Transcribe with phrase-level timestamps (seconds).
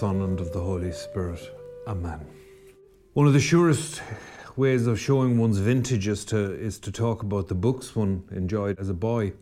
[0.00, 1.42] Son, and of the Holy Spirit.
[1.86, 2.26] Amen.
[3.12, 4.00] One of the surest
[4.56, 8.78] ways of showing one's vintage is to, is to talk about the books one enjoyed
[8.80, 9.34] as a boy.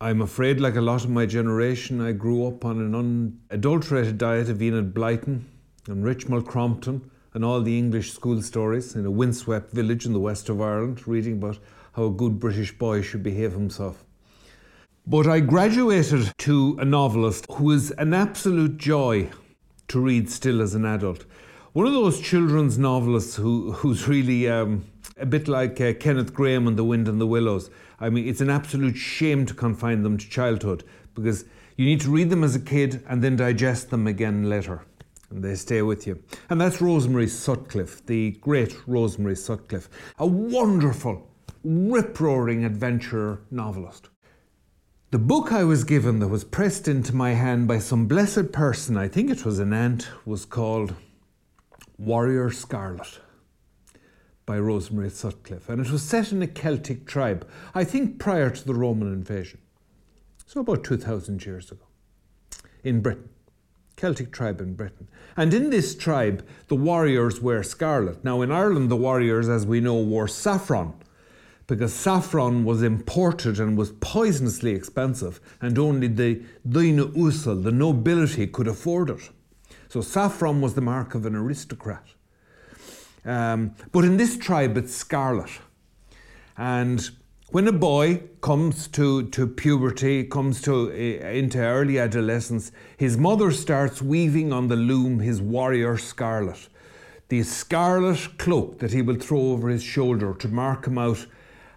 [0.00, 4.48] I'm afraid, like a lot of my generation, I grew up on an unadulterated diet
[4.48, 5.42] of Enid Blyton
[5.86, 10.26] and Richmal Crompton and all the English school stories in a windswept village in the
[10.28, 11.58] west of Ireland, reading about
[11.92, 14.02] how a good British boy should behave himself.
[15.06, 19.28] But I graduated to a novelist who is an absolute joy
[19.88, 21.24] to read still as an adult.
[21.72, 24.86] One of those children's novelists who, who's really um,
[25.18, 27.70] a bit like uh, Kenneth Grahame and The Wind and the Willows.
[28.00, 31.44] I mean, it's an absolute shame to confine them to childhood because
[31.76, 34.82] you need to read them as a kid and then digest them again later.
[35.30, 36.22] And they stay with you.
[36.48, 39.88] And that's Rosemary Sutcliff, the great Rosemary Sutcliff,
[40.18, 41.28] a wonderful,
[41.64, 44.08] rip roaring adventure novelist.
[45.16, 48.98] The book I was given that was pressed into my hand by some blessed person,
[48.98, 50.92] I think it was an aunt, was called
[51.96, 53.20] Warrior Scarlet
[54.44, 55.70] by Rosemary Sutcliff.
[55.70, 59.58] And it was set in a Celtic tribe, I think prior to the Roman invasion.
[60.44, 61.86] So about 2,000 years ago,
[62.84, 63.30] in Britain.
[63.96, 65.08] Celtic tribe in Britain.
[65.34, 68.22] And in this tribe, the warriors wear scarlet.
[68.22, 70.92] Now, in Ireland, the warriors, as we know, wore saffron
[71.66, 78.46] because saffron was imported and was poisonously expensive, and only the Daoine Uasal, the nobility,
[78.46, 79.30] could afford it.
[79.88, 82.04] So saffron was the mark of an aristocrat.
[83.24, 85.50] Um, but in this tribe, it's scarlet.
[86.56, 87.10] And
[87.50, 93.50] when a boy comes to, to puberty, comes to uh, into early adolescence, his mother
[93.50, 96.68] starts weaving on the loom his warrior scarlet,
[97.28, 101.26] the scarlet cloak that he will throw over his shoulder to mark him out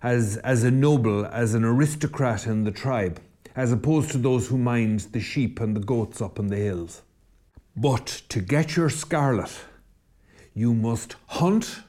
[0.01, 3.21] as, as a noble, as an aristocrat in the tribe,
[3.55, 7.01] as opposed to those who mind the sheep and the goats up in the hills.
[7.75, 9.57] But to get your scarlet,
[10.53, 11.81] you must hunt,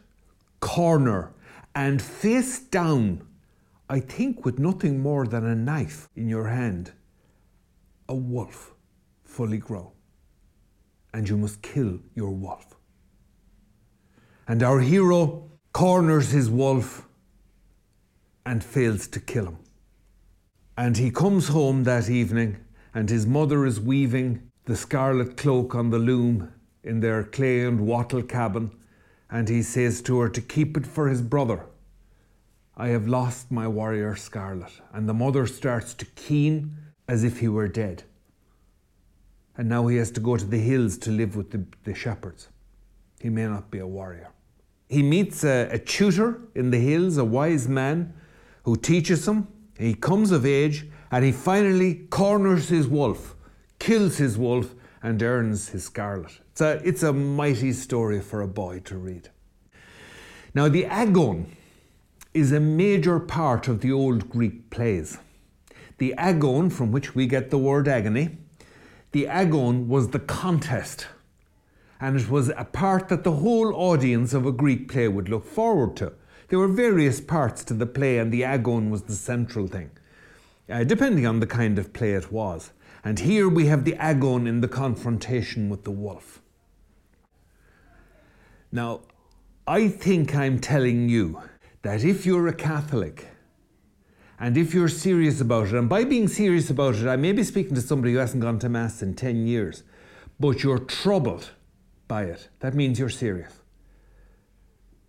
[0.60, 1.32] corner,
[1.75, 3.26] and face down,
[3.88, 6.92] I think with nothing more than a knife in your hand,
[8.09, 8.75] a wolf
[9.25, 9.91] fully grown.
[11.12, 12.77] And you must kill your wolf.
[14.47, 17.06] And our hero corners his wolf
[18.45, 19.59] and fails to kill him.
[20.77, 22.59] And he comes home that evening,
[22.95, 26.53] and his mother is weaving the scarlet cloak on the loom
[26.83, 28.71] in their clay and wattle cabin,
[29.31, 31.67] and he says to her to keep it for his brother.
[32.77, 34.72] I have lost my warrior scarlet.
[34.93, 36.77] And the mother starts to keen
[37.07, 38.05] as if he were dead.
[39.57, 42.49] And now he has to go to the hills to live with the, the shepherds.
[43.21, 44.31] He may not be a warrior.
[44.89, 48.15] He meets a, a tutor in the hills, a wise man
[48.65, 49.48] who teaches him.
[49.78, 53.34] He comes of age and he finally corners his wolf,
[53.78, 56.41] kills his wolf, and earns his scarlet.
[56.53, 59.31] It's a, it's a mighty story for a boy to read.
[60.54, 61.56] Now, the agon
[62.34, 65.19] is a major part of the old Greek plays.
[65.98, 68.37] The agon, from which we get the word agony,
[69.12, 71.06] the agon was the contest,
[72.00, 75.44] and it was a part that the whole audience of a Greek play would look
[75.44, 76.12] forward to.
[76.50, 79.91] There were various parts to the play, and the agon was the central thing,
[80.69, 82.72] uh, depending on the kind of play it was.
[83.05, 86.43] And here we have the agon in the confrontation with the wolf.
[88.72, 89.03] Now,
[89.65, 91.41] I think I'm telling you
[91.83, 93.28] that if you're a Catholic
[94.41, 97.44] and if you're serious about it, and by being serious about it, I may be
[97.44, 99.84] speaking to somebody who hasn't gone to Mass in 10 years,
[100.41, 101.50] but you're troubled
[102.09, 103.59] by it, that means you're serious.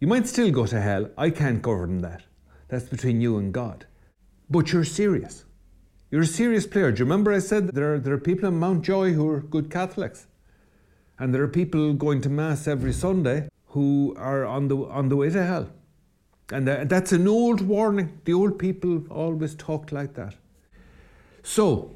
[0.01, 1.11] You might still go to hell.
[1.15, 2.23] I can't govern that.
[2.69, 3.85] That's between you and God.
[4.49, 5.45] But you're serious.
[6.09, 6.91] You're a serious player.
[6.91, 9.69] Do you remember I said there are, there are people in Mountjoy who are good
[9.69, 10.25] Catholics?
[11.19, 15.15] And there are people going to Mass every Sunday who are on the, on the
[15.15, 15.69] way to hell.
[16.51, 18.19] And that's an old warning.
[18.25, 20.33] The old people always talk like that.
[21.43, 21.95] So,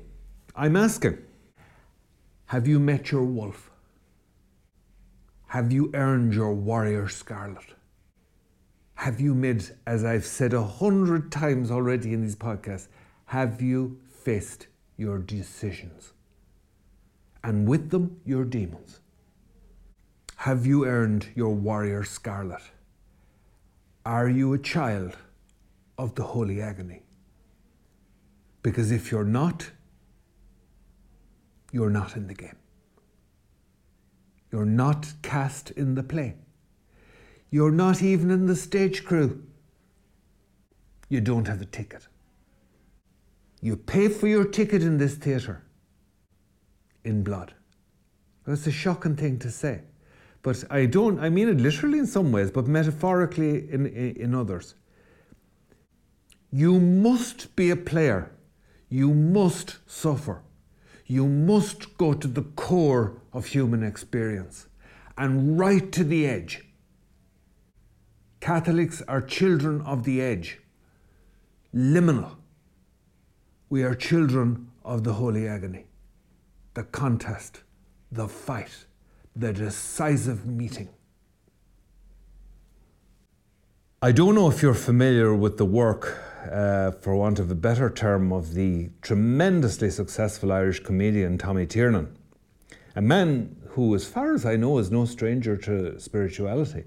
[0.56, 1.18] I'm asking
[2.46, 3.72] have you met your wolf?
[5.48, 7.75] Have you earned your warrior scarlet?
[8.96, 12.88] Have you made, as I've said a hundred times already in these podcasts,
[13.26, 16.14] have you faced your decisions?
[17.44, 19.00] And with them, your demons.
[20.38, 22.62] Have you earned your warrior scarlet?
[24.06, 25.18] Are you a child
[25.98, 27.04] of the holy agony?
[28.64, 29.72] Because if you're not,
[31.72, 32.58] you're not in the game.
[34.52, 36.36] You're not cast in the play.
[37.50, 39.44] You're not even in the stage crew.
[41.10, 42.08] You don't have a ticket.
[43.62, 45.64] You pay for your ticket in this theatre
[47.04, 47.54] in blood.
[48.46, 49.82] That's a shocking thing to say.
[50.42, 54.36] But I don't, I mean it literally in some ways, but metaphorically in, in, in
[54.36, 54.76] others.
[56.52, 58.32] You must be a player.
[58.90, 60.44] You must suffer.
[61.08, 64.68] You must go to the core of human experience
[65.18, 66.64] and right to the edge.
[68.46, 70.60] Catholics are children of the edge,
[71.74, 72.36] liminal.
[73.72, 75.88] We are children of the holy agony,
[76.76, 77.64] the contest,
[78.12, 78.86] the fight,
[79.36, 80.90] the decisive meeting.
[84.04, 86.16] I don't know if you're familiar with the work,
[86.52, 92.16] uh, for want of a better term, of the tremendously successful Irish comedian Tommy Tiernan,
[92.96, 96.84] a man who, as far as I know, is no stranger to spirituality.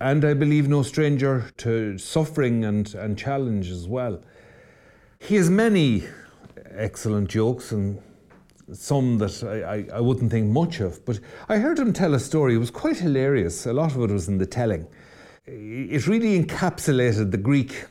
[0.00, 4.22] And I believe no stranger to suffering and, and challenge as well.
[5.18, 6.04] He has many
[6.70, 8.00] excellent jokes and
[8.72, 11.04] some that I, I, I, wouldn't think much of.
[11.04, 12.54] But I heard him tell a story.
[12.54, 13.66] It was quite hilarious.
[13.66, 14.86] A lot of it was in the telling.
[15.46, 17.84] It really encapsulated the Greek,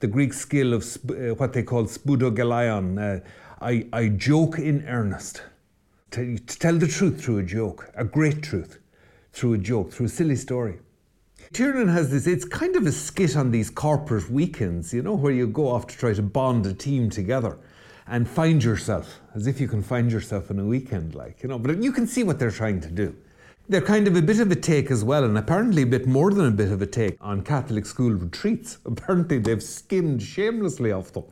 [0.00, 3.20] the Greek skill of uh, what they call spoudogalaion.
[3.20, 3.24] Uh,
[3.60, 5.42] I, I joke in earnest.
[6.12, 8.78] To, to tell the truth through a joke, a great truth
[9.32, 10.78] through a joke, through a silly story.
[11.52, 15.32] Tiernan has this, it's kind of a skit on these corporate weekends, you know, where
[15.32, 17.58] you go off to try to bond a team together
[18.06, 21.58] and find yourself, as if you can find yourself in a weekend, like, you know.
[21.58, 23.14] But you can see what they're trying to do.
[23.68, 26.32] They're kind of a bit of a take as well, and apparently a bit more
[26.32, 28.78] than a bit of a take on Catholic school retreats.
[28.86, 31.24] Apparently they've skimmed shamelessly off them.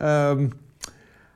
[0.00, 0.58] Um,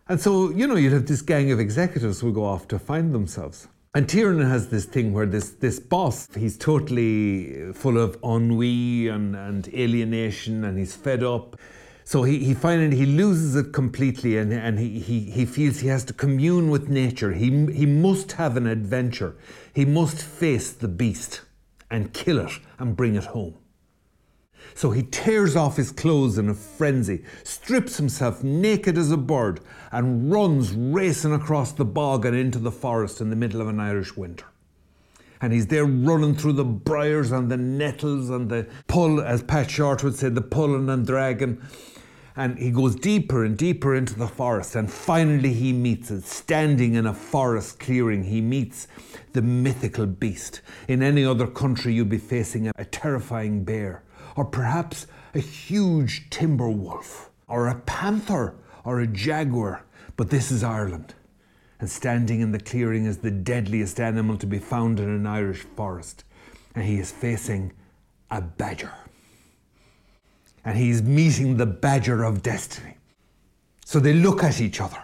[0.08, 3.14] and so, you know, you'd have this gang of executives who go off to find
[3.14, 3.66] themselves.
[3.96, 9.37] And Tiernan has this thing where this, this boss, he's totally full of ennui and,
[9.37, 11.56] and alienation and he's fed up.
[12.02, 15.87] So he, he finally he loses it completely and, and he, he, he feels he
[15.88, 17.35] has to commune with nature.
[17.35, 19.37] He, he must have an adventure.
[19.73, 21.43] He must face the beast
[21.88, 22.50] and kill it
[22.81, 23.55] and bring it home.
[24.75, 29.61] So he tears off his clothes in a frenzy, strips himself naked as a bird,
[29.93, 33.81] and runs racing across the bog and into the forest in the middle of an
[33.81, 34.46] Irish winter.
[35.40, 39.70] And he's there running through the briars and the nettles and the pull, as Pat
[39.70, 41.61] Shortt would say, the pulling and dragging.
[42.37, 46.94] And he goes deeper and deeper into the forest and finally he meets it standing
[46.94, 48.88] in a forest clearing he meets
[49.34, 50.61] the mythical beast.
[50.88, 54.02] In any other country you'd be facing a, terrifying bear
[54.36, 58.54] or perhaps a huge timber wolf or a panther
[58.84, 59.84] or a jaguar
[60.16, 61.14] but this is ireland
[61.81, 65.62] and standing in the clearing is the deadliest animal to be found in an irish
[65.76, 66.25] forest
[66.75, 67.72] and he is facing
[68.31, 68.92] a badger
[70.64, 72.96] and he's meeting the badger of destiny.
[73.84, 75.02] So they look at each other.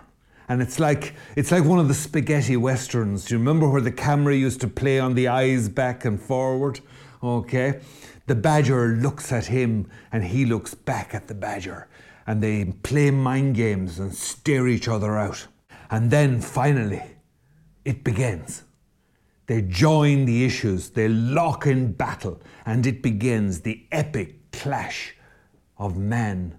[0.49, 3.26] And it's like it's like one of the spaghetti westerns.
[3.26, 6.81] Do you remember where the camera used to play on the eyes back and forward?
[7.23, 7.81] Okay.
[8.31, 11.88] The badger looks at him and he looks back at the badger.
[12.29, 15.49] And they play mind games and stare each other out.
[15.91, 17.03] And then finally,
[17.85, 18.62] it begins.
[19.47, 25.16] They join the issues, they lock in battle, and it begins the epic clash
[25.76, 26.57] of man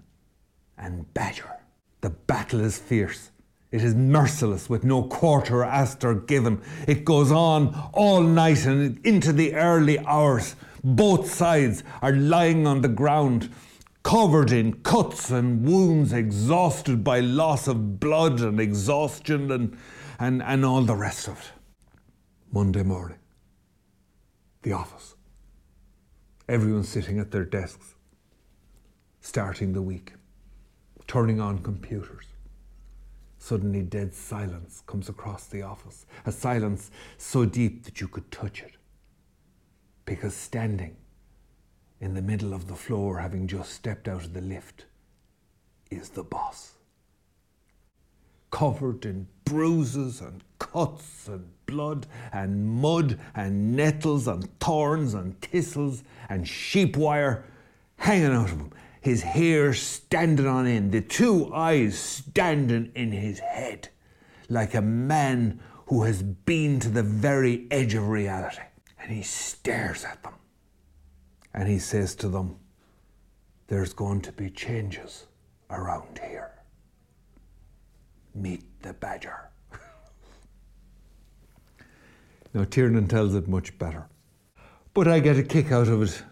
[0.76, 1.56] and badger.
[2.02, 3.30] The battle is fierce.
[3.70, 6.60] It is merciless with no quarter asked or given.
[6.86, 10.54] It goes on all night and into the early hours.
[10.84, 13.50] Both sides are lying on the ground,
[14.02, 19.76] covered in cuts and wounds, exhausted by loss of blood and exhaustion and,
[20.18, 21.52] and, and all the rest of it.
[22.52, 23.18] Monday morning,
[24.62, 25.14] the office.
[26.48, 27.94] Everyone sitting at their desks
[29.22, 30.12] starting the week,
[31.06, 32.26] turning on computers.
[33.38, 38.62] Suddenly, dead silence comes across the office, a silence so deep that you could touch
[38.62, 38.72] it.
[40.04, 40.96] Because standing
[42.00, 44.86] in the middle of the floor, having just stepped out of the lift,
[45.90, 46.72] is the boss.
[48.50, 56.02] Covered in bruises and cuts and blood and mud and nettles and thorns and thistles
[56.28, 57.44] and sheep wire
[57.96, 63.40] hanging out of him his hair standing on end, the two eyes standing in his
[63.40, 63.88] head,
[64.48, 68.62] like a man who has been to the very edge of reality.
[69.02, 70.34] And he stares at them.
[71.52, 72.56] And he says to them,
[73.66, 75.26] There's going to be changes
[75.70, 76.52] around here.
[78.34, 79.50] Meet the badger.
[82.54, 84.08] now, Tiernan tells it much better.
[84.94, 86.22] But I get a kick out of it.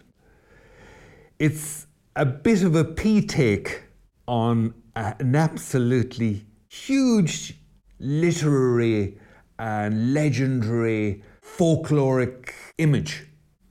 [1.39, 3.83] It's a bit of a pea take
[4.29, 7.55] on an absolutely huge
[7.99, 9.19] literary
[9.59, 11.23] and legendary
[11.57, 13.26] folkloric image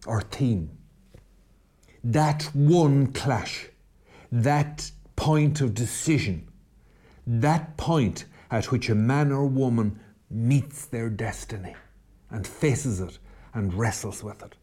[0.06, 0.70] or theme.
[2.04, 3.68] That one clash,
[4.32, 6.48] that point of decision,
[7.26, 11.76] that point at which a man or woman meets their destiny
[12.30, 13.18] and faces it
[13.54, 14.56] and wrestles with it.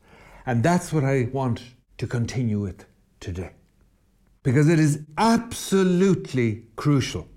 [0.47, 1.63] And that's what I want
[1.99, 2.85] to continue with
[3.21, 3.51] today.
[4.43, 7.29] Because it is absolutely crucial.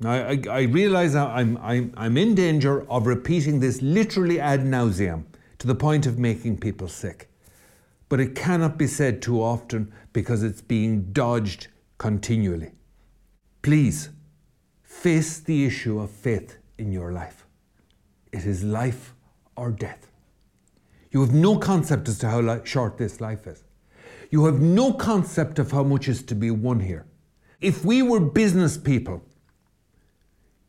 [0.00, 5.24] Now, I, I realize I'm, I'm, I'm in danger of repeating this literally ad nauseum
[5.58, 7.28] to the point of making people sick.
[8.08, 11.66] But it cannot be said too often because it's being dodged
[11.98, 12.72] continually.
[13.62, 14.10] Please
[14.82, 17.44] face the issue of faith in your life.
[18.32, 19.14] It is life
[19.56, 20.06] or death.
[21.10, 23.64] You have no concept as to how short this life is.
[24.30, 27.06] You have no concept of how much is to be won here.
[27.60, 29.22] If we were business people,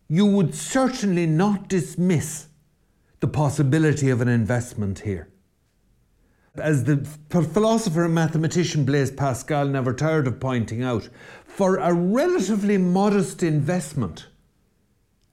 [0.09, 2.47] you would certainly not dismiss
[3.19, 5.29] the possibility of an investment here.
[6.55, 6.97] As the
[7.29, 11.07] philosopher and mathematician Blaise Pascal never tired of pointing out,
[11.45, 14.27] for a relatively modest investment,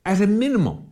[0.04, 0.90] at a minimum,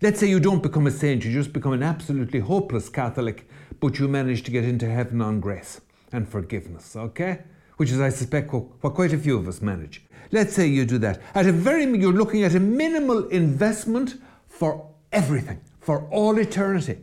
[0.00, 3.48] let's say you don't become a saint, you just become an absolutely hopeless Catholic,
[3.80, 5.80] but you manage to get into heaven on grace
[6.10, 7.40] and forgiveness, okay?
[7.78, 10.04] Which is, I suspect, what quite a few of us manage.
[10.30, 11.22] Let's say you do that.
[11.34, 14.16] At a very, you're looking at a minimal investment
[14.46, 16.98] for everything, for all eternity.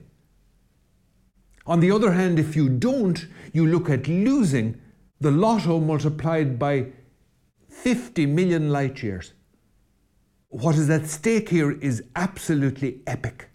[1.66, 4.80] On the other hand, if you don't, you look at losing
[5.20, 6.88] the lotto multiplied by
[7.70, 9.34] 50 million light years.
[10.50, 13.50] What is at stake here is absolutely epic.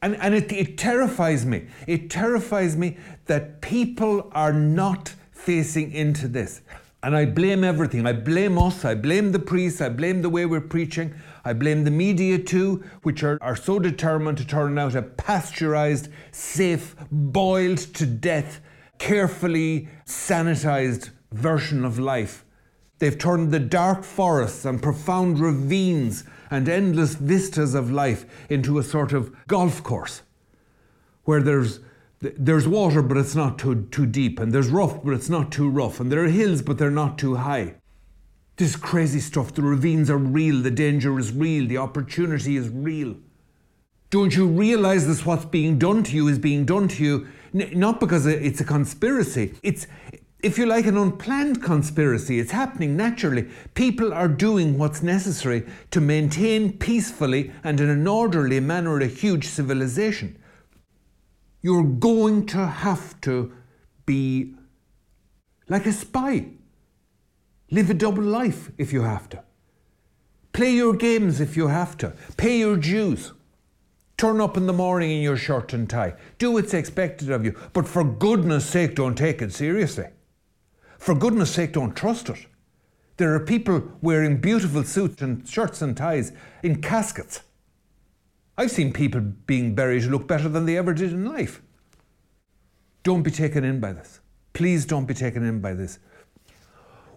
[0.00, 1.66] And, and it, it terrifies me.
[1.86, 5.14] It terrifies me that people are not
[5.48, 6.60] facing into this.
[7.02, 8.06] And I blame everything.
[8.06, 8.84] I blame us.
[8.84, 9.80] I blame the priests.
[9.80, 11.14] I blame the way we're preaching.
[11.42, 16.10] I blame the media too, which are, are so determined to turn out a pasteurized,
[16.32, 18.60] safe, boiled to death,
[18.98, 22.44] carefully sanitized version of life.
[22.98, 28.82] They've turned the dark forests and profound ravines and endless vistas of life into a
[28.82, 30.20] sort of golf course
[31.24, 31.80] where there's
[32.20, 35.68] there's water but it's not too, too deep and there's rough but it's not too
[35.68, 37.74] rough and there are hills but they're not too high
[38.56, 43.14] this crazy stuff the ravines are real the danger is real the opportunity is real
[44.10, 48.00] don't you realize this what's being done to you is being done to you not
[48.00, 49.86] because it's a conspiracy it's
[50.40, 52.38] if you like, an unplanned conspiracy.
[52.38, 53.48] It's happening naturally.
[53.74, 59.48] People are doing what's necessary to maintain peacefully and in an orderly manner a huge
[59.48, 60.38] civilization.
[61.60, 63.52] You're going to have to
[64.06, 64.54] be
[65.68, 66.46] like a spy.
[67.70, 69.42] Live a double life if you have to.
[70.52, 72.14] Play your games if you have to.
[72.36, 73.32] Pay your dues.
[74.16, 76.14] Turn up in the morning in your shirt and tie.
[76.38, 77.54] Do what's expected of you.
[77.72, 80.06] But for goodness sake, don't take it seriously.
[80.98, 82.46] For goodness sake, don't trust it.
[83.18, 87.42] There are people wearing beautiful suits and shirts and ties in caskets.
[88.58, 91.62] I've seen people being buried who look better than they ever did in life.
[93.04, 94.18] Don't be taken in by this.
[94.52, 96.00] Please don't be taken in by this.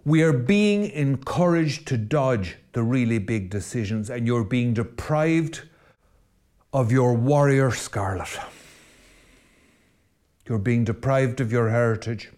[0.04, 5.62] We are being encouraged to dodge the really big decisions, and you're being deprived
[6.72, 8.38] of your warrior scarlet.
[10.48, 12.30] You're being deprived of your heritage.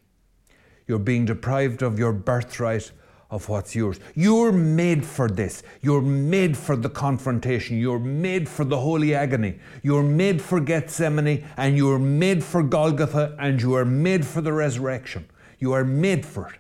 [0.87, 2.91] You're being deprived of your birthright
[3.31, 3.99] of what's yours.
[4.15, 5.63] You're made for this.
[5.81, 7.79] You're made for the confrontation.
[7.79, 9.59] You're made for the holy agony.
[9.83, 14.53] You're made for Gethsemane and you're made for Golgotha and you are made for the
[14.53, 15.27] resurrection.
[15.59, 16.59] You are made for it.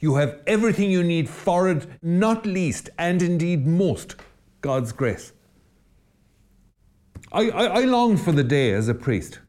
[0.00, 4.16] You have everything you need for it, not least and indeed most
[4.60, 5.32] God's grace.
[7.32, 9.40] I, I, I long for the day as a priest.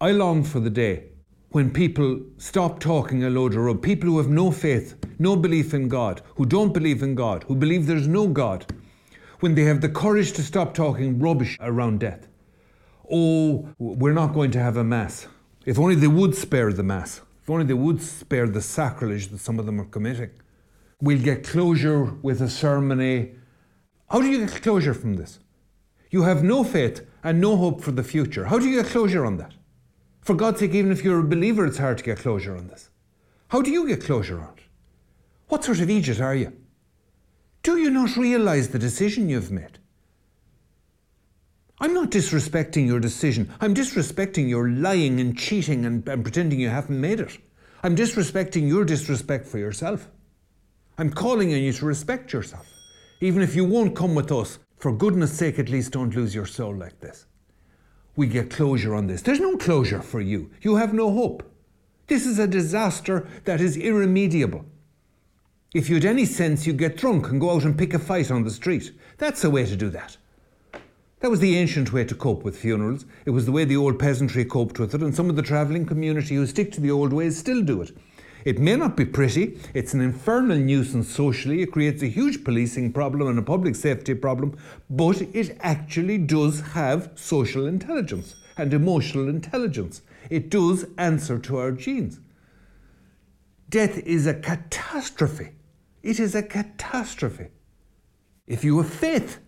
[0.00, 1.09] I long for the day
[1.52, 5.74] when people stop talking a load of rubbish, people who have no faith, no belief
[5.74, 8.66] in God, who don't believe in God, who believe there's no God,
[9.40, 12.28] when they have the courage to stop talking rubbish around death.
[13.10, 15.26] Oh, we're not going to have a mass.
[15.66, 17.20] If only they would spare the mass.
[17.42, 20.30] If only they would spare the sacrilege that some of them are committing.
[21.00, 23.32] We'll get closure with a ceremony.
[24.08, 25.40] How do you get closure from this?
[26.10, 28.44] You have no faith and no hope for the future.
[28.44, 29.54] How do you get closure on that?
[30.30, 32.88] For God's sake, even if you're a believer, it's hard to get closure on this.
[33.48, 34.62] How do you get closure on it?
[35.48, 36.52] What sort of idiot are you?
[37.64, 39.80] Do you not realize the decision you've made?
[41.80, 43.52] I'm not disrespecting your decision.
[43.60, 47.36] I'm disrespecting your lying and cheating and, and, pretending you haven't made it.
[47.82, 50.08] I'm disrespecting your disrespect for yourself.
[50.96, 52.68] I'm calling on you to respect yourself,
[53.20, 56.46] even if you won't come with us For goodness sake, at least don't lose your
[56.46, 57.26] soul like this.
[58.20, 59.22] We get closure on this.
[59.22, 60.50] There's no closure for you.
[60.60, 61.42] You have no hope.
[62.06, 64.66] This is a disaster that is irremediable.
[65.72, 68.30] If you had any sense, you'd get drunk and go out and pick a fight
[68.30, 68.92] on the street.
[69.16, 70.18] That's the way to do that.
[71.20, 73.06] That was the ancient way to cope with funerals.
[73.24, 75.86] It was the way the old peasantry coped with it, and some of the travelling
[75.86, 77.96] community who stick to the old ways still do it.
[78.44, 82.92] It may not be pretty, it's an infernal nuisance socially, it creates a huge policing
[82.92, 84.56] problem and a public safety problem,
[84.88, 90.02] but it actually does have social intelligence and emotional intelligence.
[90.30, 92.20] It does answer to our genes.
[93.68, 95.50] Death is a catastrophe.
[96.02, 97.48] It is a catastrophe.
[98.46, 99.38] If you have faith,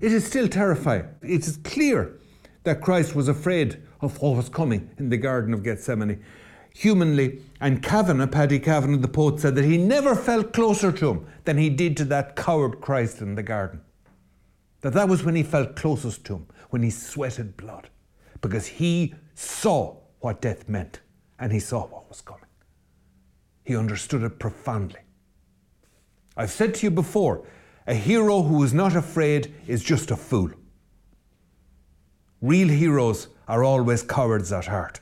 [0.00, 1.06] it is still terrifying.
[1.22, 2.20] It is clear
[2.64, 6.22] that Christ was afraid of what was coming in the Garden of Gethsemane.
[6.74, 11.26] Humanly, and Kavanagh, Paddy Kavanagh, the poet, said that he never felt closer to him
[11.44, 13.80] than he did to that coward Christ in the garden.
[14.80, 17.88] That that was when he felt closest to him, when he sweated blood,
[18.40, 21.00] because he saw what death meant
[21.38, 22.46] and he saw what was coming.
[23.64, 25.00] He understood it profoundly.
[26.36, 27.44] I've said to you before
[27.86, 30.50] a hero who is not afraid is just a fool.
[32.40, 35.00] Real heroes are always cowards at heart.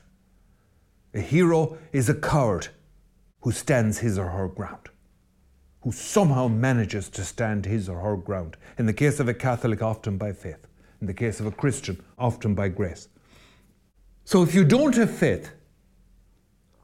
[1.14, 2.68] A hero is a coward
[3.40, 4.88] who stands his or her ground,
[5.82, 8.56] who somehow manages to stand his or her ground.
[8.78, 10.66] In the case of a Catholic, often by faith.
[11.00, 13.08] In the case of a Christian, often by grace.
[14.24, 15.52] So if you don't have faith,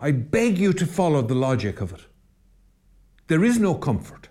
[0.01, 2.01] I beg you to follow the logic of it.
[3.29, 4.26] There is no comfort.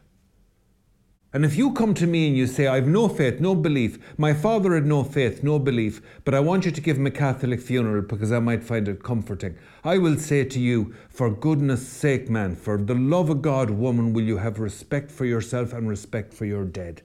[1.36, 4.34] And if you come to me and you say, I've no faith, no belief, my
[4.34, 7.60] father had no faith, no belief, but I want you to give him a Catholic
[7.60, 12.30] funeral because I might find it comforting, I will say to you, for goodness sake,
[12.30, 16.34] man, for the love of God, woman, will you have respect for yourself and respect
[16.34, 17.02] for your dead?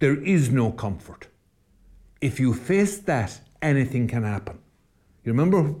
[0.00, 1.28] There is no comfort.
[2.22, 4.58] If you face that, anything can happen.
[5.22, 5.74] You remember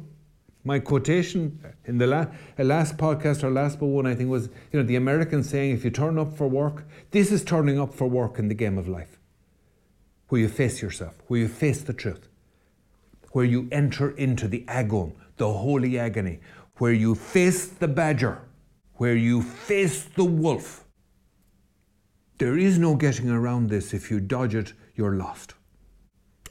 [0.64, 2.26] my quotation in the la-
[2.58, 5.74] uh, last podcast or last but one, I think, was you know the American saying,
[5.74, 8.78] "If you turn up for work, this is turning up for work in the game
[8.78, 9.18] of life,
[10.28, 12.28] where you face yourself, where you face the truth,
[13.32, 16.40] where you enter into the agon, the holy agony,
[16.78, 18.42] where you face the badger,
[18.94, 20.84] where you face the wolf.
[22.38, 23.92] There is no getting around this.
[23.92, 25.54] If you dodge it, you're lost.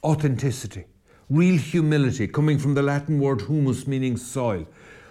[0.04, 0.84] Authenticity."
[1.32, 4.66] Real humility, coming from the Latin word humus, meaning soil.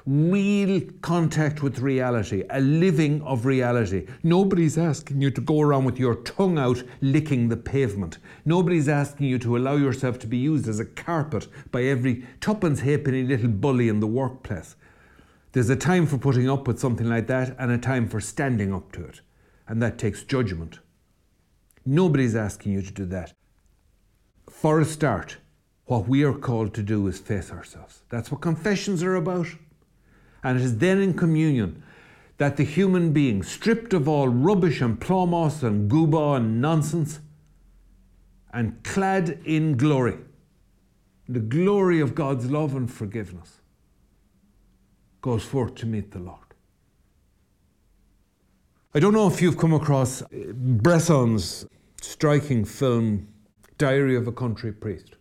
[0.06, 4.06] Real contact with reality, a living of reality.
[4.22, 8.20] Nobody's asking you to go around with your tongue out licking the pavement.
[8.46, 12.82] Nobody's asking you to allow yourself to be used as a carpet by every tuppence
[12.82, 14.76] halfpenny little bully in the workplace.
[15.54, 18.72] There's a time for putting up with something like that and a time for standing
[18.72, 19.22] up to it.
[19.68, 20.80] And that takes judgment.
[21.84, 23.34] Nobody's asking you to do that.
[24.50, 25.38] For a start,
[25.92, 28.04] what we are called to do is face ourselves.
[28.08, 29.48] That's what confessions are about.
[30.42, 31.84] And it is then in communion
[32.38, 37.20] that the human being, stripped of all rubbish and plomos and gooba and nonsense,
[38.54, 40.18] and clad in glory,
[41.28, 43.60] the glory of God's love and forgiveness,
[45.22, 46.56] goes forth to meet the Lord.
[48.96, 51.66] I don't know if you've come across Bresson's
[52.00, 53.28] striking film,
[53.78, 55.16] Diary of a Country Priest.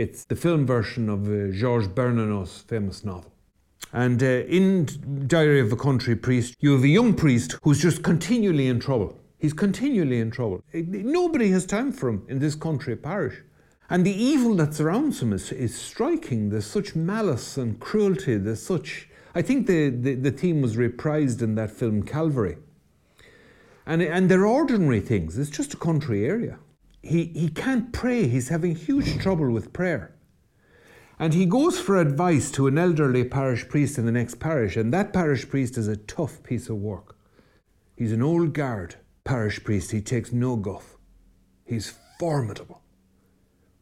[0.00, 3.30] It's the film version of uh, Georges Bernanos' famous novel.
[3.92, 4.26] And uh,
[4.58, 4.86] in
[5.26, 9.20] Diary of a Country Priest, you have a young priest who's just continually in trouble.
[9.38, 10.64] He's continually in trouble.
[10.72, 13.42] Nobody has time for him in this country parish.
[13.90, 16.48] And the evil that surrounds him is, is striking.
[16.48, 18.38] There's such malice and cruelty.
[18.38, 19.06] There's such.
[19.34, 22.56] I think the, the, the theme was reprised in that film Calvary.
[23.84, 25.36] And, and they're ordinary things.
[25.36, 26.58] It's just a country area
[27.02, 28.26] he, he can't pray.
[28.26, 30.14] He's having huge trouble with prayer.
[31.18, 34.92] And he goes for advice to an elderly parish priest in the next parish, and
[34.92, 37.16] that parish priest is a tough piece of work.
[37.96, 39.92] He's an old guard parish priest.
[39.92, 40.96] He takes no guff.
[41.64, 42.80] He's formidable.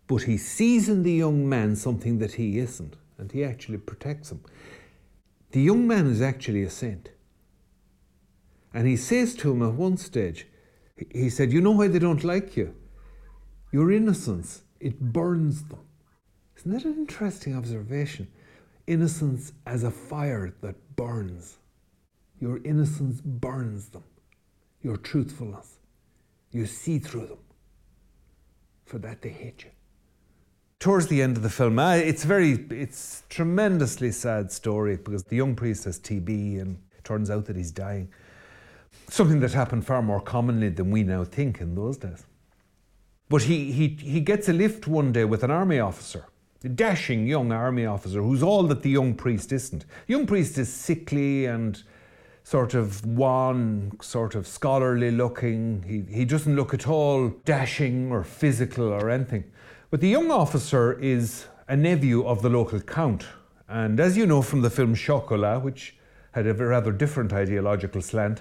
[0.09, 4.33] But he sees in the young man something that he isn't, and he actually protects
[4.33, 4.40] him.
[5.52, 7.11] The young man is actually a saint.
[8.74, 10.46] And he says to him at one stage,
[11.11, 12.74] he said, You know why they don't like you?
[13.70, 15.81] Your innocence, it burns them.
[16.57, 18.28] Isn't that an interesting observation?
[18.87, 21.59] Innocence as a fire that burns.
[22.40, 24.04] Your innocence burns them.
[24.83, 25.76] Your truthfulness.
[26.50, 27.38] You see through them.
[28.87, 29.70] For that they hate you.
[30.81, 35.54] Towards the end of the film, it's very, it's tremendously sad story because the young
[35.54, 38.09] priest has TB and it turns out that he's dying.
[39.09, 42.24] Something that happened far more commonly than we now think in those days.
[43.28, 46.26] But he, he, he gets a lift one day with an army officer,
[46.64, 49.84] a dashing young army officer who's all that the young priest isn't.
[50.06, 51.82] The young priest is sickly and
[52.42, 55.84] sort of wan, sort of scholarly looking.
[55.86, 59.44] He, he doesn't look at all dashing or physical or anything.
[59.90, 63.26] But the young officer is a nephew of the local count.
[63.68, 65.96] And as you know from the film Chocolat, which
[66.32, 68.40] had a rather different ideological slant,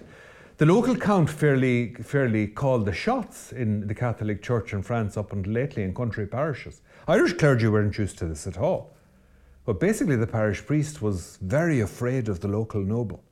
[0.58, 5.32] the local count fairly, fairly called the shots in the Catholic Church in France up
[5.32, 6.82] until lately in country parishes.
[7.08, 8.96] Irish clergy weren't used to this at all.
[9.66, 13.24] But basically, the parish priest was very afraid of the local noble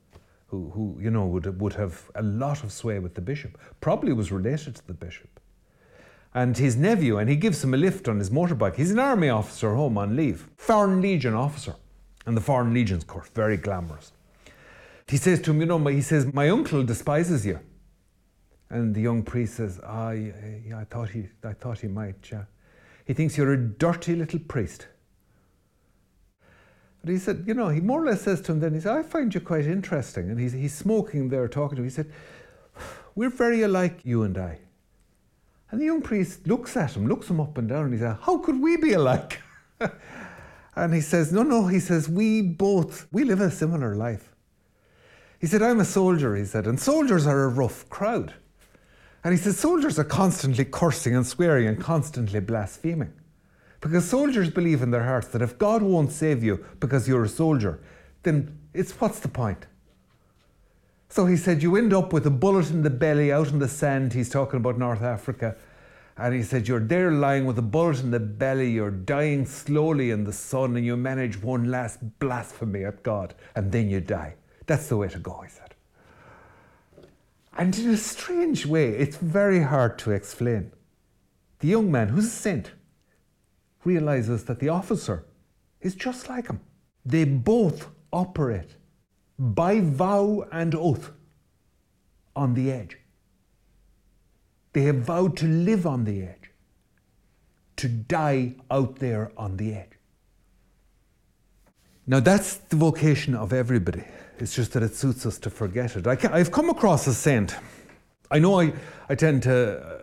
[0.48, 4.12] who, who you know, would, would have a lot of sway with the bishop, probably
[4.12, 5.40] was related to the bishop.
[6.34, 8.76] And his nephew, and he gives him a lift on his motorbike.
[8.76, 11.74] He's an army officer home on leave, Foreign Legion officer.
[12.26, 14.12] And the Foreign Legion's course, very glamorous.
[15.08, 17.60] He says to him, you know, he says, my uncle despises you.
[18.70, 20.32] And the young priest says, ah, yeah,
[20.66, 22.44] yeah I thought he, I thought he might, yeah.
[23.04, 24.88] He thinks you're a dirty little priest.
[27.00, 28.96] But he said, you know, he more or less says to him then, he said,
[28.96, 30.28] I find you quite interesting.
[30.28, 31.88] And he's, he's smoking there, talking to him.
[31.88, 32.10] He said,
[33.14, 34.58] we're very alike, you and I.
[35.70, 38.16] And the young priest looks at him, looks him up and down, and he says,
[38.22, 39.40] how could we be alike?
[40.76, 44.35] and he says, no, no, he says, we both, we live a similar life.
[45.40, 48.34] He said, I'm a soldier, he said, and soldiers are a rough crowd.
[49.22, 53.12] And he said, soldiers are constantly cursing and swearing and constantly blaspheming.
[53.80, 57.28] Because soldiers believe in their hearts that if God won't save you because you're a
[57.28, 57.80] soldier,
[58.22, 59.66] then it's what's the point?
[61.08, 63.68] So he said, You end up with a bullet in the belly out in the
[63.68, 64.12] sand.
[64.12, 65.56] He's talking about North Africa.
[66.16, 70.10] And he said, You're there lying with a bullet in the belly, you're dying slowly
[70.10, 74.34] in the sun, and you manage one last blasphemy at God, and then you die.
[74.66, 75.74] That's the way to go, he said.
[77.56, 80.72] And in a strange way, it's very hard to explain.
[81.60, 82.72] The young man, who's a saint,
[83.84, 85.24] realizes that the officer
[85.80, 86.60] is just like him.
[87.04, 88.76] They both operate
[89.38, 91.12] by vow and oath
[92.34, 92.98] on the edge.
[94.72, 96.50] They have vowed to live on the edge,
[97.76, 99.92] to die out there on the edge.
[102.06, 104.04] Now, that's the vocation of everybody.
[104.38, 106.06] It's just that it suits us to forget it.
[106.06, 107.56] I have come across a saint.
[108.30, 108.72] I know I,
[109.08, 109.98] I tend to uh,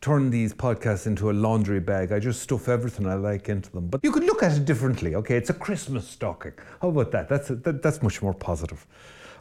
[0.00, 2.12] turn these podcasts into a laundry bag.
[2.12, 3.88] I just stuff everything I like into them.
[3.88, 5.14] But you could look at it differently.
[5.14, 6.52] Okay, it's a Christmas stocking.
[6.80, 7.28] How about that?
[7.28, 8.86] That's a, that, that's much more positive.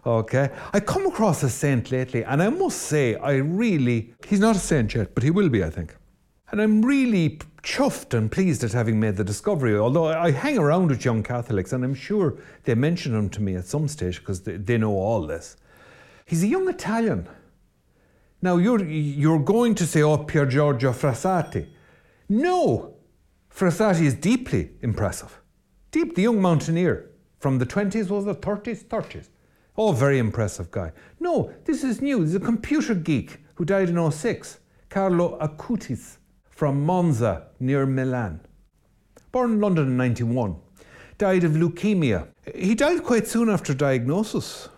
[0.06, 4.56] Okay, I come across a saint lately, and I must say, I really he's not
[4.56, 5.96] a saint yet, but he will be, I think.
[6.52, 9.76] And I'm really chuffed and pleased at having made the discovery.
[9.78, 13.56] Although I hang around with young Catholics, and I'm sure they mention him to me
[13.56, 15.58] at some stage because they, they know all this.
[16.26, 17.28] He's a young Italian
[18.44, 21.66] now you're, you're going to say, oh, Pier Giorgio Frassati.
[22.28, 22.96] No,
[23.50, 25.40] Frassati is deeply impressive.
[25.92, 28.84] Deep, the young mountaineer from the 20s, was the 30s?
[28.84, 29.30] 30s.
[29.78, 30.92] Oh, very impressive guy.
[31.22, 32.22] No, this is new.
[32.22, 36.18] Is a computer geek who died in 06, Carlo Acutis
[36.64, 38.40] from Monza near Milan.
[39.34, 40.56] Born in London in 91.
[41.18, 42.30] Died of leukemia.
[42.56, 44.70] He died quite soon after diagnosis.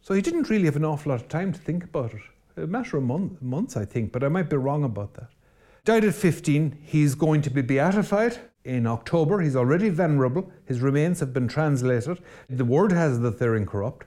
[0.00, 2.22] So he didn't really have an awful lot of time to think about it
[2.56, 5.28] a matter of month, months, I think, but I might be wrong about that.
[5.84, 6.78] Died at 15.
[6.82, 9.42] He's going to be beatified in October.
[9.42, 10.50] He's already venerable.
[10.64, 12.22] His remains have been translated.
[12.48, 14.06] The word has that they're incorrupt,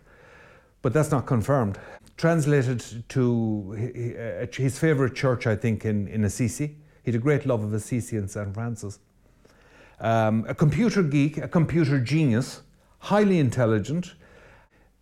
[0.82, 1.78] but that's not confirmed.
[2.18, 6.78] Translated to uh, his favourite church, I think, in, in Assisi.
[7.06, 8.52] He had a great love of Assisi and St.
[8.52, 8.98] Francis.
[10.00, 12.64] Um, a computer geek, a computer genius,
[12.98, 14.16] highly intelligent,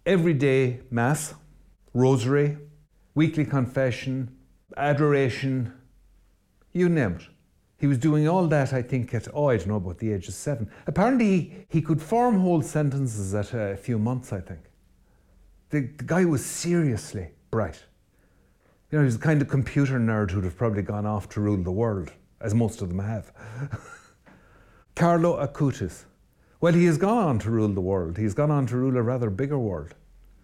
[0.06, 1.34] everyday mass,
[1.94, 2.58] rosary,
[3.16, 4.36] weekly confession,
[4.76, 5.72] adoration,
[6.74, 7.28] you name it.
[7.80, 10.28] He was doing all that, I think, at, oh, I don't know, about the age
[10.28, 10.70] of seven.
[10.88, 14.62] Apparently, he, could form whole sentences at a few months, I think.
[15.70, 17.82] The, the guy was seriously bright.
[18.94, 21.42] You know, he was the kind of computer nerd who'd have probably gone off to
[21.42, 23.32] rule the world, as most of them have.
[24.96, 26.04] Carlo Acutis.
[26.62, 28.20] Well, he has gone on to rule the world.
[28.20, 29.96] He's gone on to rule a rather bigger world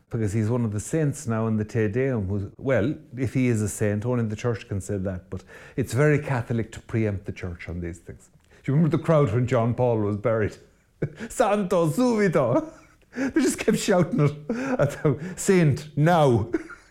[0.09, 2.27] because he's one of the saints now in the Te Deum.
[2.27, 5.43] Who's, well, if he is a saint, only the church can say that, but
[5.75, 8.31] it's very Catholic to preempt the church on these things.
[8.33, 10.57] Do you remember the crowd when John Paul was buried?
[11.29, 12.67] Santo subito!
[13.15, 16.49] They just kept shouting it at the saint now,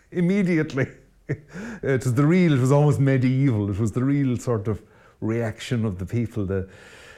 [0.09, 0.87] immediately.
[1.83, 4.81] It was the real, it was almost medieval, it was the real sort of
[5.21, 6.67] reaction of the people, the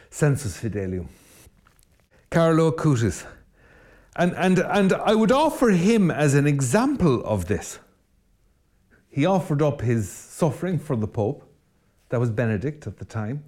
[0.10, 1.08] sensus fidelium.
[2.30, 3.26] Carlo Acutis.
[4.16, 7.80] And, and, and I would offer him as an example of this.
[9.10, 11.44] He offered up his suffering for the Pope,
[12.10, 13.44] That was Benedict at the time.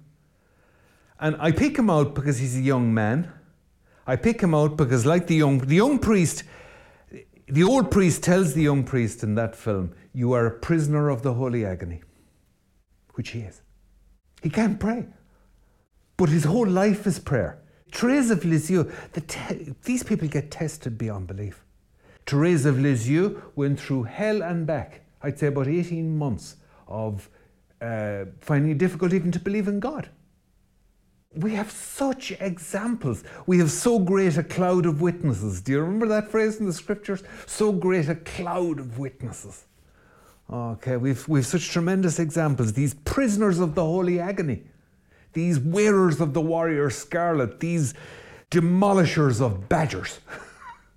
[1.20, 3.32] And I pick him out because he's a young man.
[4.06, 6.44] I pick him out because, like the young, the young priest,
[7.46, 11.22] the old priest tells the young priest in that film, You are a prisoner of
[11.22, 12.02] the holy agony,
[13.14, 13.60] which he is.
[14.42, 15.06] He can't pray,
[16.16, 17.60] but his whole life is prayer.
[17.92, 21.64] Therese of Lisieux, the te- these people get tested beyond belief.
[22.26, 26.56] Therese of Lisieux went through hell and back, I'd say about 18 months
[26.88, 27.28] of
[27.80, 30.08] uh, finding it difficult even to believe in God
[31.36, 33.24] we have such examples.
[33.46, 35.60] We have so great a cloud of witnesses.
[35.60, 37.22] Do you remember that phrase in the scriptures?
[37.46, 39.64] So great a cloud of witnesses.
[40.52, 42.72] Okay, we've, we've such tremendous examples.
[42.72, 44.62] These prisoners of the holy agony,
[45.32, 47.94] these wearers of the warrior scarlet, these
[48.50, 50.20] demolishers of badgers.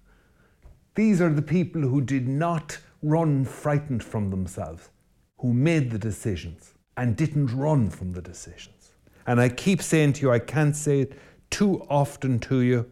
[0.95, 4.89] these are the people who did not run frightened from themselves,
[5.37, 8.76] who made the decisions and didn't run from the decisions.
[9.27, 11.13] And I keep saying to you, I can't say it
[11.49, 12.89] too often to you,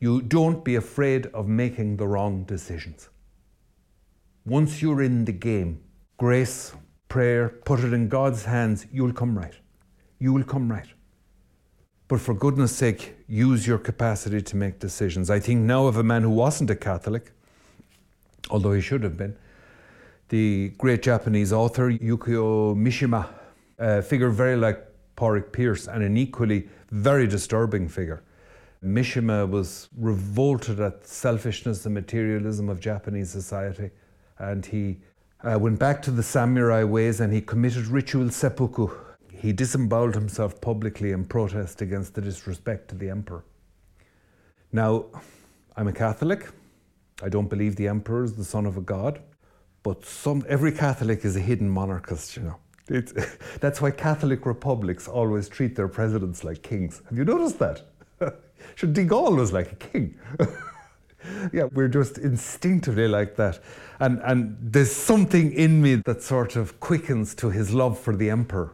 [0.00, 3.10] you don't be afraid of making the wrong decisions.
[4.46, 5.80] Once you're in the game,
[6.16, 6.72] grace,
[7.08, 9.54] prayer, put it in God's hands, you'll come right.
[10.18, 10.88] You will come right.
[12.08, 15.30] But for goodness sake, use your capacity to make decisions.
[15.30, 17.32] I think now of a man who wasn't a Catholic,
[18.50, 19.36] although he should have been,
[20.28, 23.28] the great Japanese author Yukio Mishima,
[23.78, 28.22] a figure very like Pádraig Pearse, and an equally very disturbing figure.
[28.84, 33.90] Mishima was revolted at selfishness and materialism of Japanese society,
[34.38, 34.98] and he
[35.42, 38.88] uh, went back to the samurai ways and he committed ritual seppuku.
[39.32, 43.44] He disemboweled himself publicly in protest against the disrespect to the emperor.
[44.72, 45.06] Now,
[45.76, 46.48] I'm a Catholic.
[47.22, 49.20] I don't believe the emperor is the son of a god,
[49.82, 52.56] but some, every Catholic is a hidden monarchist, you know.
[52.88, 53.12] It's,
[53.60, 57.02] that's why Catholic republics always treat their presidents like kings.
[57.08, 57.82] Have you noticed that?
[58.76, 60.18] Sure, de Gaulle was like a king.
[61.52, 63.60] yeah, we're just instinctively like that.
[64.00, 68.30] And, and there's something in me that sort of quickens to his love for the
[68.30, 68.72] emperor.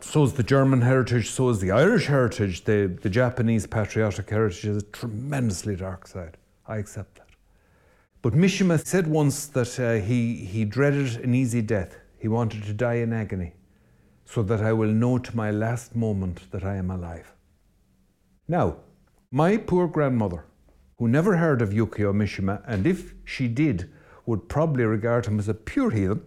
[0.00, 2.64] So is the German heritage, so is the Irish heritage.
[2.64, 6.36] The, the Japanese patriotic heritage is a tremendously dark side.
[6.66, 7.28] I accept that.
[8.20, 11.96] But Mishima said once that uh, he, he dreaded an easy death.
[12.24, 13.52] He wanted to die in agony,
[14.24, 17.34] so that I will know to my last moment that I am alive.
[18.48, 18.76] Now,
[19.30, 20.46] my poor grandmother,
[20.96, 23.90] who never heard of Yukio Mishima, and if she did,
[24.24, 26.22] would probably regard him as a pure heathen,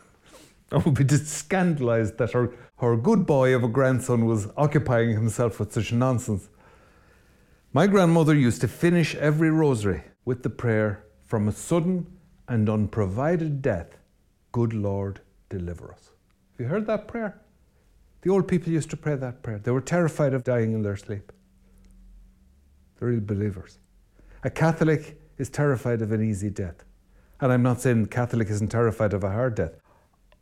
[0.72, 5.60] and would be scandalized that her, her good boy of a grandson was occupying himself
[5.60, 6.48] with such nonsense.
[7.74, 12.06] My grandmother used to finish every rosary with the prayer, From a sudden
[12.48, 13.98] and unprovided death,
[14.52, 16.10] Good Lord, deliver us.
[16.52, 17.40] Have you heard that prayer?
[18.22, 19.58] The old people used to pray that prayer.
[19.58, 21.32] They were terrified of dying in their sleep.
[22.98, 23.78] They're real believers.
[24.44, 26.84] A Catholic is terrified of an easy death.
[27.40, 29.76] And I'm not saying Catholic isn't terrified of a hard death.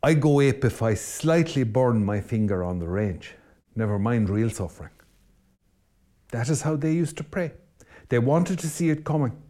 [0.01, 3.35] I go ape if I slightly burn my finger on the range,
[3.75, 4.91] never mind real suffering.
[6.31, 7.51] That is how they used to pray.
[8.09, 9.41] They wanted to see it coming.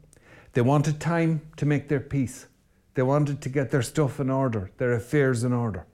[0.54, 2.48] They wanted time to make their peace.
[2.98, 5.86] They wanted to get their stuff in order, their affairs in order.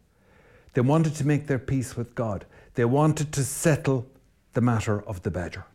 [0.72, 2.46] They wanted to make their peace with God.
[2.76, 4.08] They wanted to settle
[4.54, 5.66] the matter of the badger.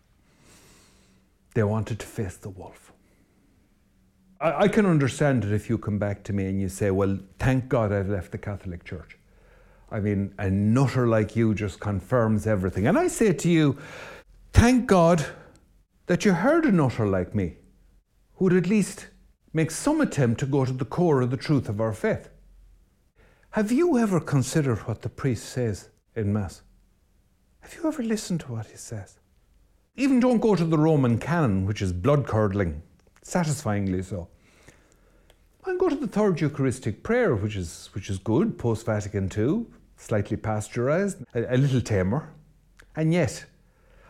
[1.52, 2.94] They wanted to face the wolf.
[4.40, 7.18] I, I can understand it if you come back to me and you say, Well,
[7.38, 9.18] thank God I've left the Catholic Church.
[9.90, 12.86] I mean, a nutter like you just confirms everything.
[12.86, 13.76] And I say to you,
[14.54, 15.26] thank God
[16.06, 17.56] that you heard a nutter like me,
[18.36, 19.08] who'd at least
[19.52, 22.28] make some attempt to go to the core of the truth of our faith.
[23.50, 26.62] Have you ever considered what the priest says in Mass?
[27.60, 29.18] Have you ever listened to what he says?
[29.96, 32.82] Even don't go to the Roman canon, which is blood curdling,
[33.22, 34.28] satisfyingly so.
[35.66, 39.66] And go to the third Eucharistic prayer, which is, which is good, post Vatican II,
[39.96, 42.30] slightly pasteurized, a, a little tamer.
[42.96, 43.44] And yet,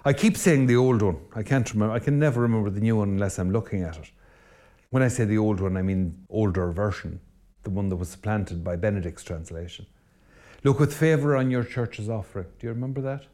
[0.05, 1.18] I keep saying the old one.
[1.35, 4.11] I can't remember, I can never remember the new one unless I'm looking at it.
[4.90, 7.20] When I say the old one, I mean older version,
[7.62, 9.87] the one that was supplanted by Benedict's translation.
[10.64, 12.46] Look with favour on your church's offering.
[12.59, 13.27] Do you remember that?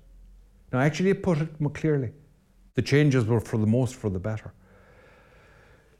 [0.73, 2.11] Now, actually, it put it more clearly.
[2.75, 4.53] The changes were for the most for the better.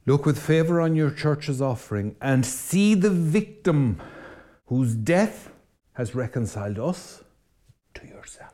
[0.07, 4.03] Look with favour on your church's offering and see the victim
[4.67, 5.51] whose death
[5.93, 7.23] has reconciled us
[7.95, 8.53] to yourself.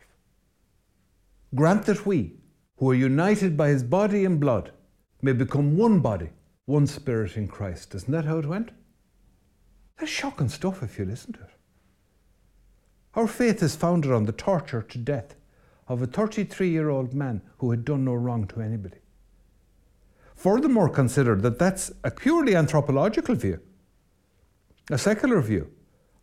[1.54, 2.34] Grant that we,
[2.76, 4.70] who are united by his body and blood,
[5.22, 6.28] may become one body
[6.66, 7.94] one spirit in Christ.
[7.94, 8.70] Isn't that how it went?
[9.98, 11.50] That's shocking stuff if you listen to it.
[13.14, 15.34] Our faith is founded on the torture to death
[15.88, 18.98] of a 33 year old man who had done no wrong to anybody.
[20.36, 23.60] Furthermore, consider that that's a purely anthropological view,
[24.90, 25.70] a secular view.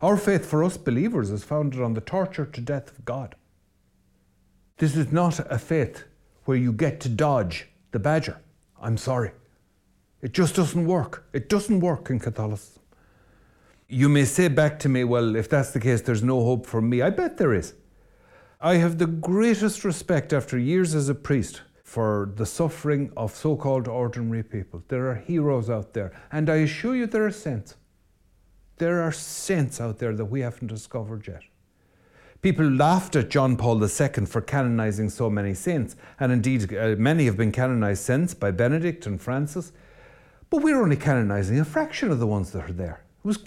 [0.00, 3.36] Our faith for us believers is founded on the torture to death of God.
[4.78, 6.04] This is not a faith
[6.44, 8.40] where you get to dodge the badger.
[8.80, 9.32] I'm sorry.
[10.20, 11.24] It just doesn't work.
[11.32, 12.82] It doesn't work in Catholicism.
[13.88, 16.82] You may say back to me, well, if that's the case, there's no hope for
[16.82, 17.00] me.
[17.00, 17.74] I bet there is.
[18.60, 23.56] I have the greatest respect after years as a priest for the suffering of so
[23.56, 24.82] called ordinary people.
[24.88, 27.76] There are heroes out there, and I assure you there are saints.
[28.76, 31.42] There are saints out there that we haven't discovered yet.
[32.42, 37.24] People laughed at John Paul II for canonizing so many saints, and indeed, uh, many
[37.24, 39.72] have been canonized since by Benedict and Francis.
[40.50, 43.04] But we're only canonizing a fraction of the ones that are there.
[43.24, 43.38] It was,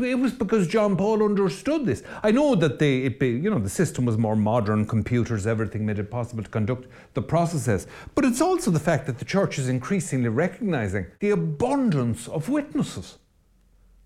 [0.00, 2.02] it was because John Paul understood this.
[2.22, 5.98] I know that they, it, you know, the system was more modern, computers, everything made
[5.98, 7.86] it possible to conduct the processes.
[8.14, 13.18] But it's also the fact that the church is increasingly recognizing the abundance of witnesses,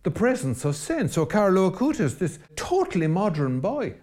[0.04, 1.14] the presence of saints.
[1.14, 3.94] So Carlo Acutis, this totally modern boy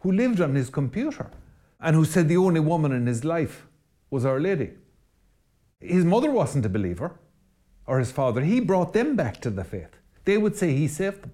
[0.00, 1.30] who lived on his computer
[1.80, 3.66] and who said the only woman in his life
[4.10, 4.70] was Our Lady.
[5.80, 7.18] His mother wasn't a believer,
[7.86, 8.42] or his father.
[8.42, 9.96] He brought them back to the faith.
[10.24, 11.32] They would say he saved them.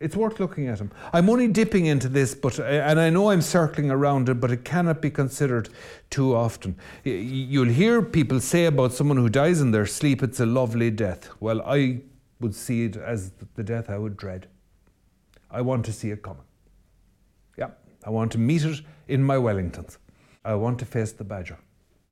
[0.00, 0.92] It's worth looking at him.
[1.12, 4.52] I'm only dipping into this, but uh, and I know I'm circling around it, but
[4.52, 5.70] it cannot be considered
[6.08, 6.76] too often.
[7.02, 11.30] You'll hear people say about someone who dies in their sleep, it's a lovely death.
[11.40, 12.02] Well, I
[12.38, 14.46] would see it as the death I would dread.
[15.50, 16.44] I want to see it coming.
[17.56, 17.70] Yeah,
[18.04, 19.98] I want to meet it in my Wellingtons.
[20.44, 21.58] I want to face the badger.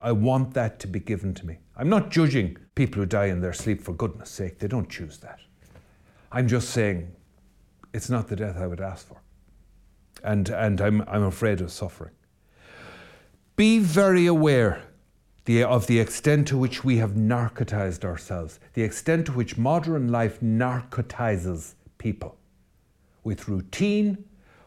[0.00, 1.58] I want that to be given to me.
[1.76, 5.18] I'm not judging people who die in their sleep for goodness sake, they don't choose
[5.18, 5.40] that.
[6.30, 7.10] I'm just saying
[7.92, 9.20] it's not the death I would ask for.
[10.22, 12.12] And, and I'm, I'm afraid of suffering.
[13.56, 14.82] Be very aware
[15.46, 20.08] the, of the extent to which we have narcotized ourselves, the extent to which modern
[20.12, 22.36] life narcotizes people
[23.24, 24.24] with routine,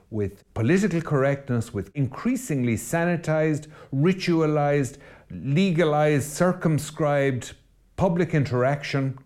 [0.10, 4.98] with political correctness, with increasingly sanitized, ritualized,
[5.32, 7.54] legalized, circumscribed
[7.96, 9.18] public interaction,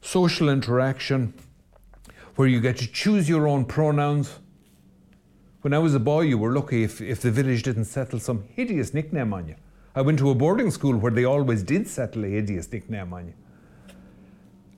[0.00, 1.32] social interaction,
[2.36, 4.38] where you get to choose your own pronouns.
[5.62, 8.44] When I was a boy, you were lucky if, if the village didn't settle some
[8.54, 9.54] hideous nickname on you.
[9.94, 13.28] I went to a boarding school where they always did settle a hideous nickname on
[13.28, 13.34] you.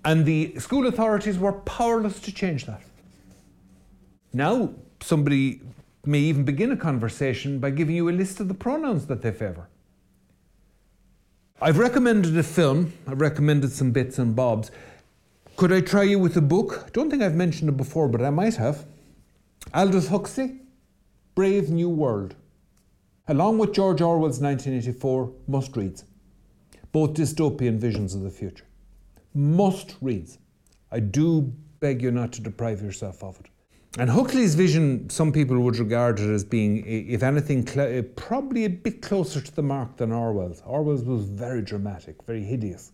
[0.04, 2.82] And the school authorities were powerless to change that.
[4.32, 5.62] Now, somebody
[6.04, 9.32] may even begin a conversation by giving you a list of the pronouns that they
[9.32, 9.68] favour.
[11.58, 14.70] I've recommended a film, I've recommended some bits and bobs.
[15.56, 16.90] Could I try you with a book?
[16.92, 18.84] Don't think I've mentioned it before, but I might have.
[19.72, 20.60] Aldous Huxley,
[21.34, 22.34] Brave New World.
[23.26, 26.04] Along with George Orwell's 1984, must reads.
[26.92, 28.66] Both dystopian visions of the future.
[29.32, 30.36] Must reads.
[30.92, 33.46] I do beg you not to deprive yourself of it.
[33.98, 38.66] And Huxley's vision, some people would regard it as being, if anything, cl- uh, probably
[38.66, 40.62] a bit closer to the mark than Orwell's.
[40.66, 42.92] Orwell's was very dramatic, very hideous.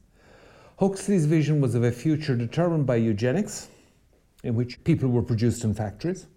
[0.79, 3.69] Huxley's vision was of a future determined by eugenics,
[4.45, 6.29] in which people were produced in factories.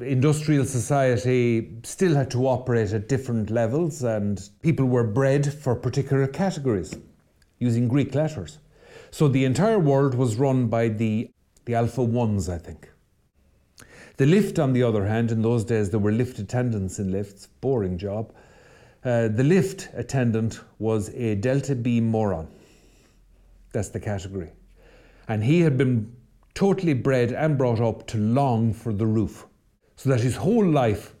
[0.00, 6.26] Industrial society still had to operate at different levels, and people were bred for particular
[6.26, 6.94] categories
[7.58, 8.58] using Greek letters.
[9.10, 11.30] So the entire world was run by the,
[11.66, 12.88] the Alpha Ones, I think.
[14.22, 17.48] The lift, on the other hand, in those days there were lift attendants in lifts,
[17.60, 18.32] boring job.
[19.04, 22.46] Uh, the lift attendant was a Delta B moron.
[23.72, 24.52] That's the category.
[25.26, 26.14] And he had been
[26.54, 29.44] totally bred and brought up to long for the roof.
[29.96, 31.16] So that his whole life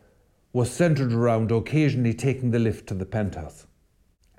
[0.52, 3.66] was centered around occasionally taking the lift to the penthouse.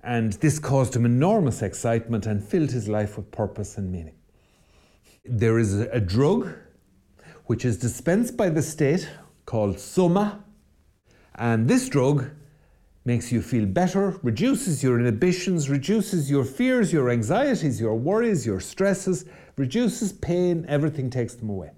[0.06, 4.16] And this caused him enormous excitement and filled his life with purpose and meaning.
[5.26, 6.48] There is a drug
[7.46, 9.10] which is dispensed by the state
[9.46, 10.44] called Soma.
[11.36, 12.30] And this drug
[13.06, 18.60] makes you feel better, reduces your inhibitions, reduces your fears, your anxieties, your worries, your
[18.60, 19.26] stresses,
[19.58, 21.72] reduces pain, everything takes them away.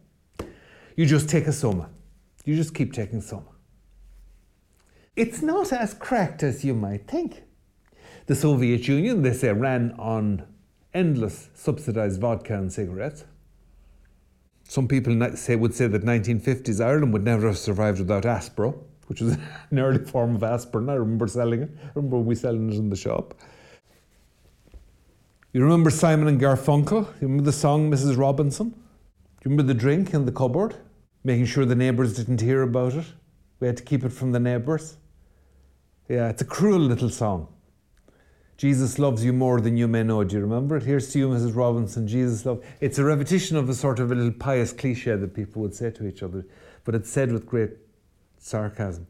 [0.95, 1.89] You just take a Soma.
[2.45, 3.49] You just keep taking Soma.
[5.15, 7.43] It's not as cracked as you might think.
[8.27, 10.45] The Soviet Union, they say, ran on
[10.93, 13.25] endless subsidized vodka and cigarettes.
[14.67, 19.21] Some people say, would say that 1950s Ireland would never have survived without Aspro, which
[19.21, 19.37] was
[19.71, 20.89] an early form of aspirin.
[20.89, 21.69] I remember selling it.
[21.83, 23.35] I remember we selling it in the shop.
[25.53, 27.05] You remember Simon and Garfunkel?
[27.21, 28.17] You remember the song Mrs.
[28.17, 28.69] Robinson?
[28.69, 30.75] Do you remember the drink in the cupboard?
[31.25, 33.05] making sure the neighbours didn't hear about it.
[33.59, 34.97] We had to keep it from the neighbours.
[36.07, 37.47] Yeah, it's a cruel little song.
[38.57, 40.23] Jesus loves you more than you may know.
[40.23, 40.83] Do you remember it?
[40.83, 41.55] Here's to you, Mrs.
[41.55, 42.07] Robinson.
[42.07, 42.63] Jesus love.
[42.79, 45.91] It's a repetition of a sort of a little pious cliche that people would say
[45.91, 46.45] to each other,
[46.85, 47.71] but it's said with great
[48.37, 49.07] sarcasm.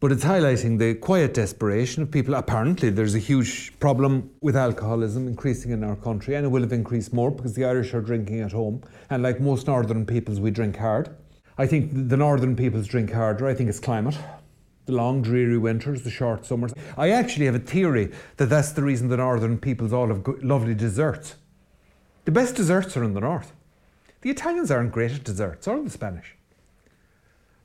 [0.00, 2.34] But it's highlighting the quiet desperation of people.
[2.34, 6.72] Apparently, there's a huge problem with alcoholism increasing in our country, and it will have
[6.72, 8.82] increased more because the Irish are drinking at home.
[9.10, 11.14] And like most northern peoples, we drink hard.
[11.58, 13.46] I think the northern peoples drink harder.
[13.46, 14.16] I think it's climate
[14.86, 16.74] the long, dreary winters, the short summers.
[16.96, 20.74] I actually have a theory that that's the reason the northern peoples all have lovely
[20.74, 21.36] desserts.
[22.24, 23.52] The best desserts are in the north.
[24.22, 26.36] The Italians aren't great at desserts, or the Spanish.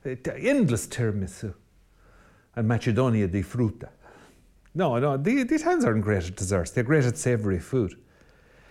[0.04, 1.54] Endless tiramisu
[2.56, 3.88] and Macedonia di frutta.
[4.74, 6.70] No, no, the, the Italians aren't great at desserts.
[6.70, 7.96] They're great at savoury food.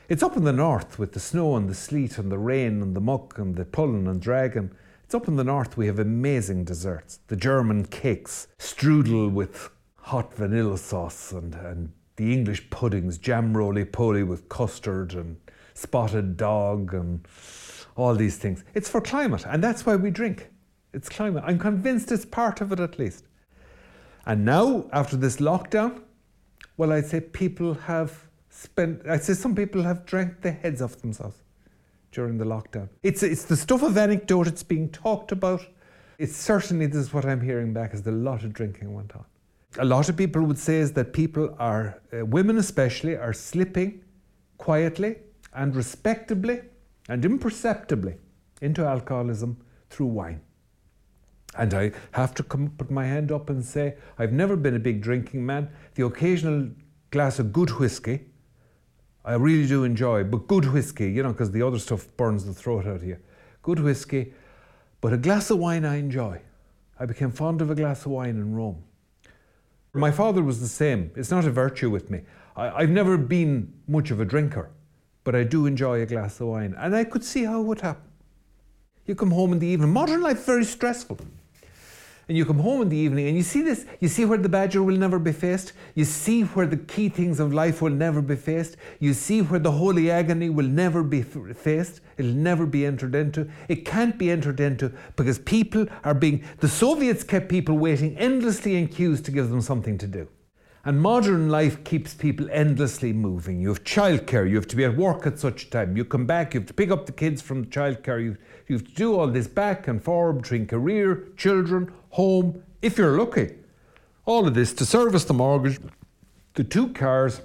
[0.09, 2.95] It's up in the north with the snow and the sleet and the rain and
[2.95, 4.71] the muck and the pulling and dragging
[5.07, 7.21] it's up in the north we have amazing desserts.
[7.27, 13.85] The German cakes, strudel with hot vanilla sauce, and, and the English puddings, jam roly
[13.85, 15.37] poly with custard and
[15.73, 17.25] spotted dog and
[17.95, 18.65] all these things.
[18.73, 20.49] It's for climate, and that's why we drink.
[20.91, 21.45] It's climate.
[21.47, 23.23] I'm convinced it's part of it at least.
[24.25, 26.01] And now, after this lockdown,
[26.75, 30.97] well, I'd say people have spent, I'd say some people have drank their heads off
[30.97, 31.37] themselves
[32.11, 32.89] during the lockdown.
[33.03, 35.65] It's, it's the stuff of anecdote, it's being talked about.
[36.17, 39.15] It's certainly, this is what I'm hearing back, is that a lot of drinking went
[39.15, 39.25] on.
[39.79, 44.03] A lot of people would say is that people are, uh, women especially, are slipping
[44.57, 45.17] quietly
[45.53, 46.61] and respectably
[47.09, 48.15] and imperceptibly
[48.61, 49.57] into alcoholism
[49.89, 50.41] through wine.
[51.55, 54.79] And I have to come, put my hand up and say, I've never been a
[54.79, 55.69] big drinking man.
[55.95, 56.69] The occasional
[57.11, 58.26] glass of good whiskey
[59.27, 62.53] I really do enjoy, but good whiskey, you know, because the other stuff burns the
[62.53, 63.17] throat out of you.
[63.61, 64.33] Good whiskey,
[65.01, 66.39] but a glass of wine I enjoy.
[66.97, 68.81] I became fond of a glass of wine in Rome.
[69.93, 71.11] My father was the same.
[71.17, 72.21] It's not a virtue with me.
[72.55, 74.69] I, have never been much of a drinker,
[75.25, 76.73] but I do enjoy a glass of wine.
[76.77, 78.09] And I could see how it would happen.
[79.05, 79.91] You come home in the evening.
[79.91, 81.19] Modern life very stressful
[82.27, 84.49] and you come home in the evening and you see this, you see where the
[84.49, 88.21] badger will never be faced, you see where the key things of life will never
[88.21, 92.85] be faced, you see where the holy agony will never be faced, it'll never be
[92.85, 93.49] entered into.
[93.69, 98.75] It can't be entered into because people are being, the Soviets kept people waiting endlessly
[98.75, 100.27] in queues to give them something to do.
[100.87, 103.59] And modern life keeps people endlessly moving.
[103.59, 105.97] You have childcare, you have to be at work at such time.
[105.97, 108.37] You come back, you have to pick up the kids from childcare, you,
[108.69, 113.19] you have to do all this back and forward between career, children, home, if you're
[113.19, 113.55] lucky.
[114.23, 115.77] All of this to service the mortgage,
[116.53, 117.41] the two cars.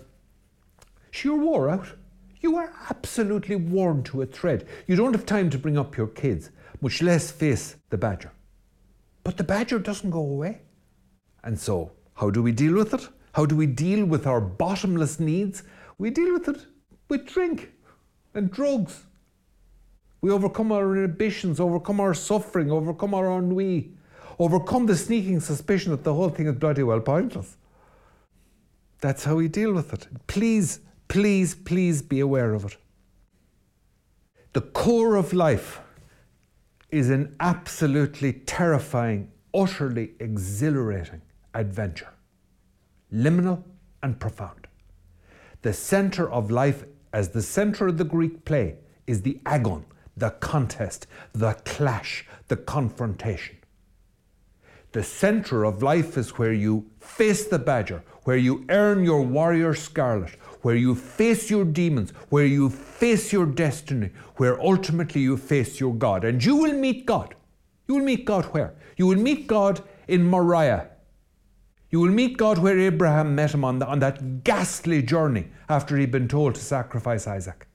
[1.13, 1.89] You're wore out.
[2.43, 4.69] You are absolutely worn to a thread.
[4.87, 8.31] You don't have time to bring up your kids, much less face the badger.
[9.25, 10.61] But the badger doesn't go away.
[11.43, 13.09] And so, how do we deal with it?
[13.33, 15.63] How do we deal with our bottomless needs?
[15.99, 16.67] We deal with it
[17.09, 17.73] with drink
[18.35, 19.05] and drugs.
[20.21, 23.93] We overcome our inhibitions, overcome our suffering, overcome our ennui,
[24.39, 27.57] overcome the sneaking suspicion that the whole thing is bloody well pointless.
[29.01, 30.07] That's how we deal with it.
[30.27, 32.77] Please, please, please be aware of it.
[34.53, 35.81] The core of life
[36.91, 41.23] is an absolutely terrifying, utterly exhilarating
[41.55, 42.09] adventure
[43.13, 43.63] liminal
[44.03, 44.67] and profound.
[45.63, 49.85] The center of life, as the center of the Greek play, is the agon,
[50.17, 53.57] the contest, the clash, the confrontation.
[54.93, 59.75] The center of life is where you face the badger, where you earn your warrior
[59.75, 65.81] scarlet, where you face your demons, where you face your destiny, where ultimately you face
[65.81, 66.25] your God.
[66.25, 67.35] And you will meet God.
[67.89, 68.75] You will meet God where?
[68.97, 70.89] You will meet God in Moriah,
[71.93, 75.99] you will meet God where Abraham met him on, the, on that ghastly journey after
[75.99, 77.67] he'd been told to sacrifice Isaac.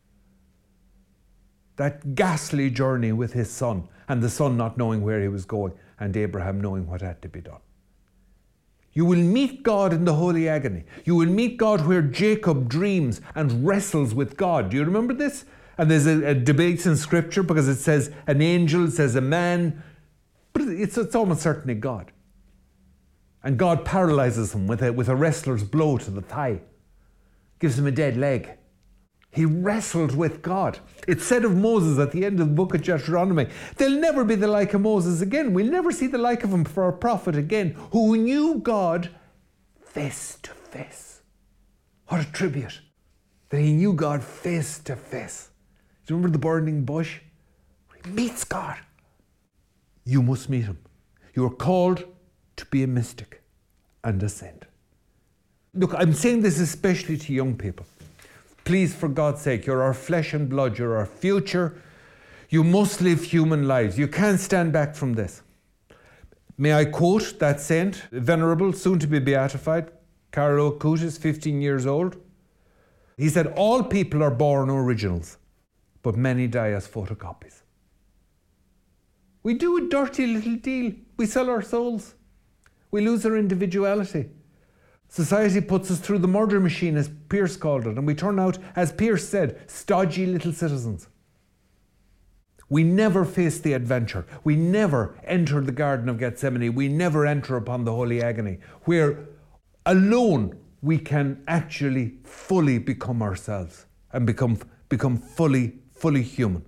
[1.76, 5.74] That ghastly journey with his son, and the son not knowing where he was going,
[5.99, 7.59] and Abraham knowing what had to be done.
[8.93, 10.86] You will meet God in the holy agony.
[11.05, 14.72] You will meet God where Jacob dreams and wrestles with God.
[14.72, 15.45] Do you remember this?
[15.78, 19.84] And there's a, a debate in scripture because it says an angel, says a man,
[20.53, 22.11] but it's, it's almost certainly God.
[23.43, 26.61] And God paralyzes him with a, with a wrestler's blow to the thigh,
[27.59, 28.49] gives him a dead leg.
[29.31, 30.79] He wrestled with God.
[31.07, 34.35] It's said of Moses at the end of the book of Deuteronomy, there'll never be
[34.35, 35.53] the like of Moses again.
[35.53, 39.09] We'll never see the like of him for a prophet again, who knew God
[39.85, 41.21] face to face.
[42.07, 42.81] What a tribute
[43.49, 45.49] that he knew God face to face.
[46.05, 47.19] Do you remember the burning bush?
[48.03, 48.77] He meets God
[50.07, 50.79] you must meet him.
[51.35, 52.05] You are called
[52.58, 53.41] to be a mystic
[54.03, 54.66] and a saint.
[55.74, 57.86] Look, I'm saying this especially to young people.
[58.66, 61.82] Please, for God's sake, you're our flesh and blood, you're our future.
[62.49, 63.97] You must live human lives.
[63.97, 65.41] You can't stand back from this.
[66.58, 69.91] May I quote that saint, venerable, soon to be beatified,
[70.32, 72.18] Carlo Acutis, 15 years old?
[73.18, 75.38] He said, All people are born originals,
[76.01, 77.62] but many die as photocopies.
[79.43, 80.93] We do a dirty little deal.
[81.16, 82.16] We sell our souls.
[82.91, 84.29] We lose our individuality.
[85.09, 88.57] Society puts us through the murder machine, as Pearse called it, and we turn out,
[88.75, 91.07] as Pearse said, stodgy little citizens.
[92.69, 94.25] We never face the adventure.
[94.43, 96.75] We never enter the Garden of Gethsemane.
[96.75, 99.29] We never enter upon the Holy Agony, where
[99.85, 104.59] alone we can actually fully become ourselves and become,
[104.89, 106.65] become fully, fully human.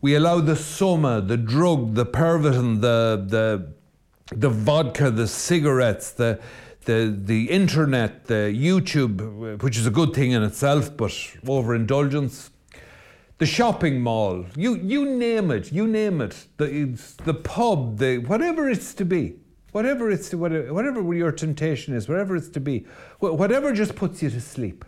[0.00, 3.72] We allow the soma, the drug, the pervitin, the, the,
[4.32, 6.40] the vodka, the cigarettes, the,
[6.84, 11.12] the, the internet, the YouTube, which is a good thing in itself, but
[11.46, 12.50] overindulgence,
[13.38, 18.68] the shopping mall, you, you name it, you name it, the, the pub, the, whatever
[18.68, 19.36] it's to be,
[19.72, 22.86] whatever it's to, whatever, whatever your temptation is, whatever it's to be,
[23.20, 24.84] whatever just puts you to sleep,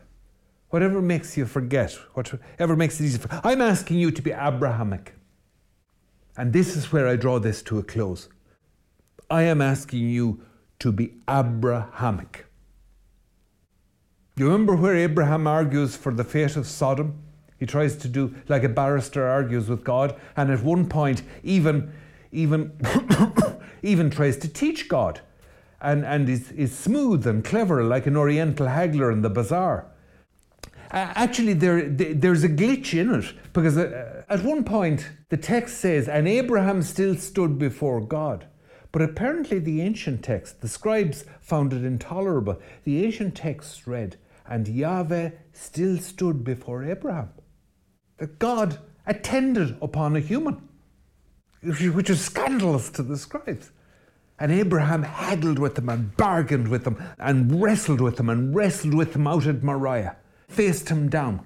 [0.71, 3.19] whatever makes you forget, whatever makes it easy.
[3.19, 5.15] For, I'm asking you to be Abrahamic.
[6.37, 8.29] And this is where I draw this to a close.
[9.31, 10.41] I am asking you
[10.81, 12.47] to be Abrahamic.
[14.37, 17.23] You remember where Abraham argues for the fate of Sodom?
[17.59, 21.93] He tries to do like a barrister argues with God, and at one point, even,
[22.33, 22.73] even,
[23.83, 25.21] even tries to teach God,
[25.81, 29.87] and, and is, is smooth and clever like an Oriental haggler in the bazaar.
[30.91, 35.79] Uh, actually, there, there's a glitch in it because uh, at one point the text
[35.79, 38.47] says, and Abraham still stood before God.
[38.93, 42.61] But apparently, the ancient text, the scribes found it intolerable.
[42.85, 44.17] The ancient text read,
[44.47, 47.31] and Yahweh still stood before Abraham.
[48.19, 50.69] That God attended upon a human,
[51.63, 53.71] which is scandalous to the scribes.
[54.39, 58.95] And Abraham haggled with them and bargained with them and wrestled with them and wrestled
[58.95, 60.17] with them out at Moriah,
[60.49, 61.45] faced him down.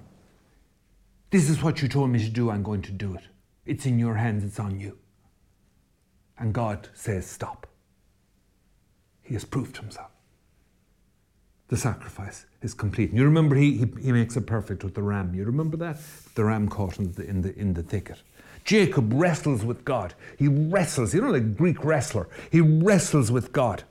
[1.29, 3.23] This is what you told me to do, I'm going to do it.
[3.65, 4.97] It's in your hands, it's on you.
[6.37, 7.67] And God says, Stop.
[9.21, 10.11] He has proved himself.
[11.67, 13.09] The sacrifice is complete.
[13.09, 15.33] And you remember he, he, he, makes it perfect with the ram.
[15.33, 15.97] You remember that?
[16.35, 18.21] The ram caught in the, in the, in the thicket.
[18.65, 20.13] Jacob wrestles with God.
[20.37, 22.27] He wrestles, you know, like a Greek wrestler.
[22.51, 23.83] He wrestles with God.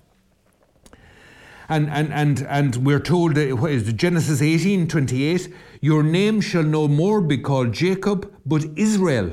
[1.68, 6.40] And, and, and, and we're told, uh, what is it, Genesis 18 28, Your name
[6.40, 9.32] shall no more be called Jacob, but Israel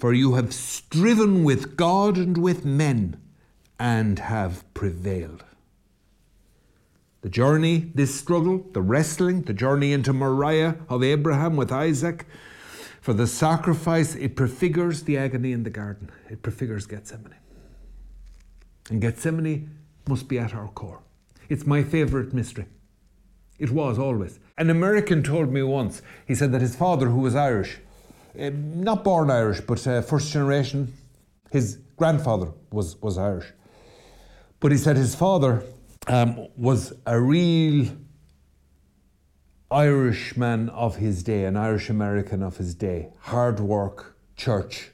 [0.00, 3.20] for you have striven with God and with men
[3.78, 5.44] and have prevailed.
[7.20, 12.26] The journey, this struggle, the wrestling, the journey into Moriah of Abraham with Isaac,
[13.02, 16.10] for the sacrifice, it prefigures the agony in the garden.
[16.30, 17.34] It prefigures Gethsemane.
[18.88, 19.70] And Gethsemane
[20.08, 21.02] must be at our core.
[21.50, 22.64] It's my favourite mystery.
[23.58, 24.40] It was always.
[24.56, 27.80] An American told me once, he said that his father, who was Irish,
[28.38, 30.92] uh, not born Irish, but uh, first generation.
[31.50, 33.46] His grandfather was, was Irish.
[34.60, 35.64] But he said his father
[36.06, 37.88] um, was a real
[39.70, 43.08] Irishman of his day, an Irish American of his day.
[43.20, 44.90] Hard work, church.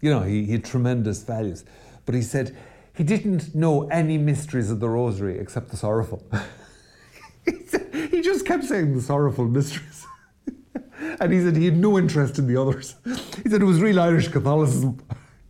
[0.00, 1.64] You know, he, he had tremendous values.
[2.04, 2.56] But he said
[2.94, 6.22] he didn't know any mysteries of the rosary except the sorrowful.
[8.10, 10.06] he just kept saying the sorrowful mysteries.
[11.20, 12.94] And he said he had no interest in the others.
[13.04, 14.98] He said it was real Irish Catholicism.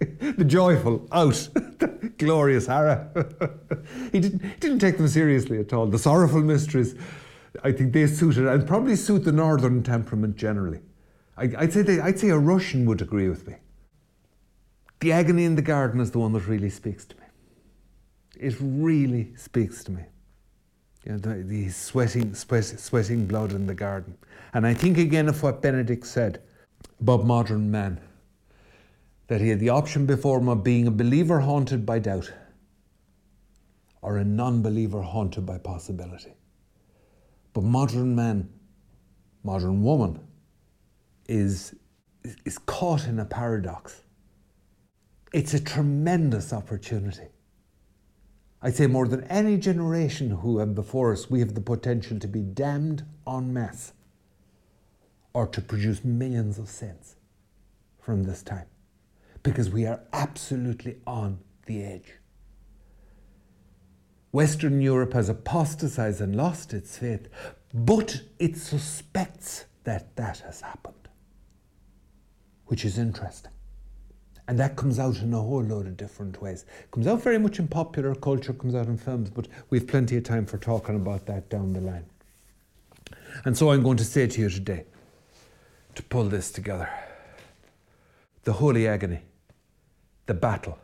[0.21, 3.09] the joyful, out, the glorious Hara.
[4.13, 5.87] he, didn't, he didn't take them seriously at all.
[5.87, 6.95] The sorrowful mysteries,
[7.63, 10.81] I think they suited, and probably suit the northern temperament generally.
[11.37, 13.57] I, would say they, I'd say a Russian would agree with me.
[15.01, 17.23] The agony in the garden is the one that really speaks to me.
[18.39, 20.03] It really speaks to me.
[21.05, 24.17] You know, the, the sweating, sweat, sweating blood in the garden.
[24.53, 26.43] And I think again of what Benedict said
[27.01, 28.01] about modern man
[29.29, 32.31] that he had the option before him of being a believer haunted by doubt
[34.03, 36.35] or a non believer haunted by possibility.
[37.55, 38.51] But modern man,
[39.43, 40.21] modern woman,
[41.29, 41.75] is,
[42.45, 44.03] is caught in a paradox.
[45.33, 47.29] It's a tremendous opportunity.
[48.61, 52.29] I'd say more than any generation who have before us, we have the potential to
[52.29, 53.93] be damned en masse
[55.35, 57.17] or to produce millions of saints
[58.01, 58.67] from this time.
[59.43, 62.15] because we are absolutely on the edge.
[64.31, 67.29] Western Europe has apostatized and lost its faith,
[67.75, 71.09] but it suspects that that has happened,
[72.67, 73.51] which is interesting.
[74.49, 76.65] And that comes out in a whole load of different ways.
[76.81, 80.17] It comes out very much in popular culture, comes out in films, but we've plenty
[80.17, 82.07] of time for talking about that down the line.
[83.45, 84.85] And so I'm going to say to you today,
[85.95, 86.89] to pull this together,
[88.45, 89.23] the holy agony,
[90.27, 90.79] the battle,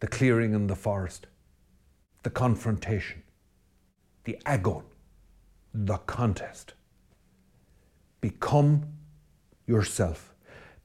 [0.00, 1.26] the clearing in the forest,
[2.22, 3.22] the confrontation,
[4.24, 4.84] the agon,
[5.72, 6.74] the contest.
[8.20, 8.86] Become
[9.66, 10.32] yourself.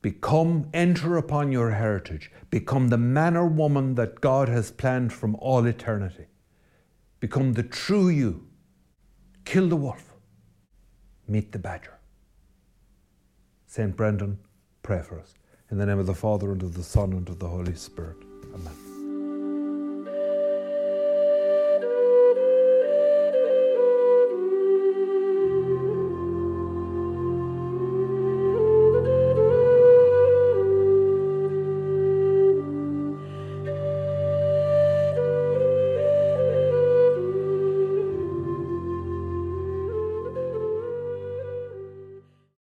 [0.02, 2.32] Become, enter upon your heritage.
[2.50, 6.26] Become the man or woman that God has planned from all eternity.
[7.20, 8.48] Become the true you.
[9.46, 10.14] Kill the wolf.
[11.28, 12.01] Meet the badger.
[13.72, 13.96] St.
[13.96, 14.38] Brendan,
[14.84, 15.34] pray for us.
[15.70, 18.18] In the name of the Father, and of the Son, and of the Holy Spirit.
[18.54, 18.91] Amen.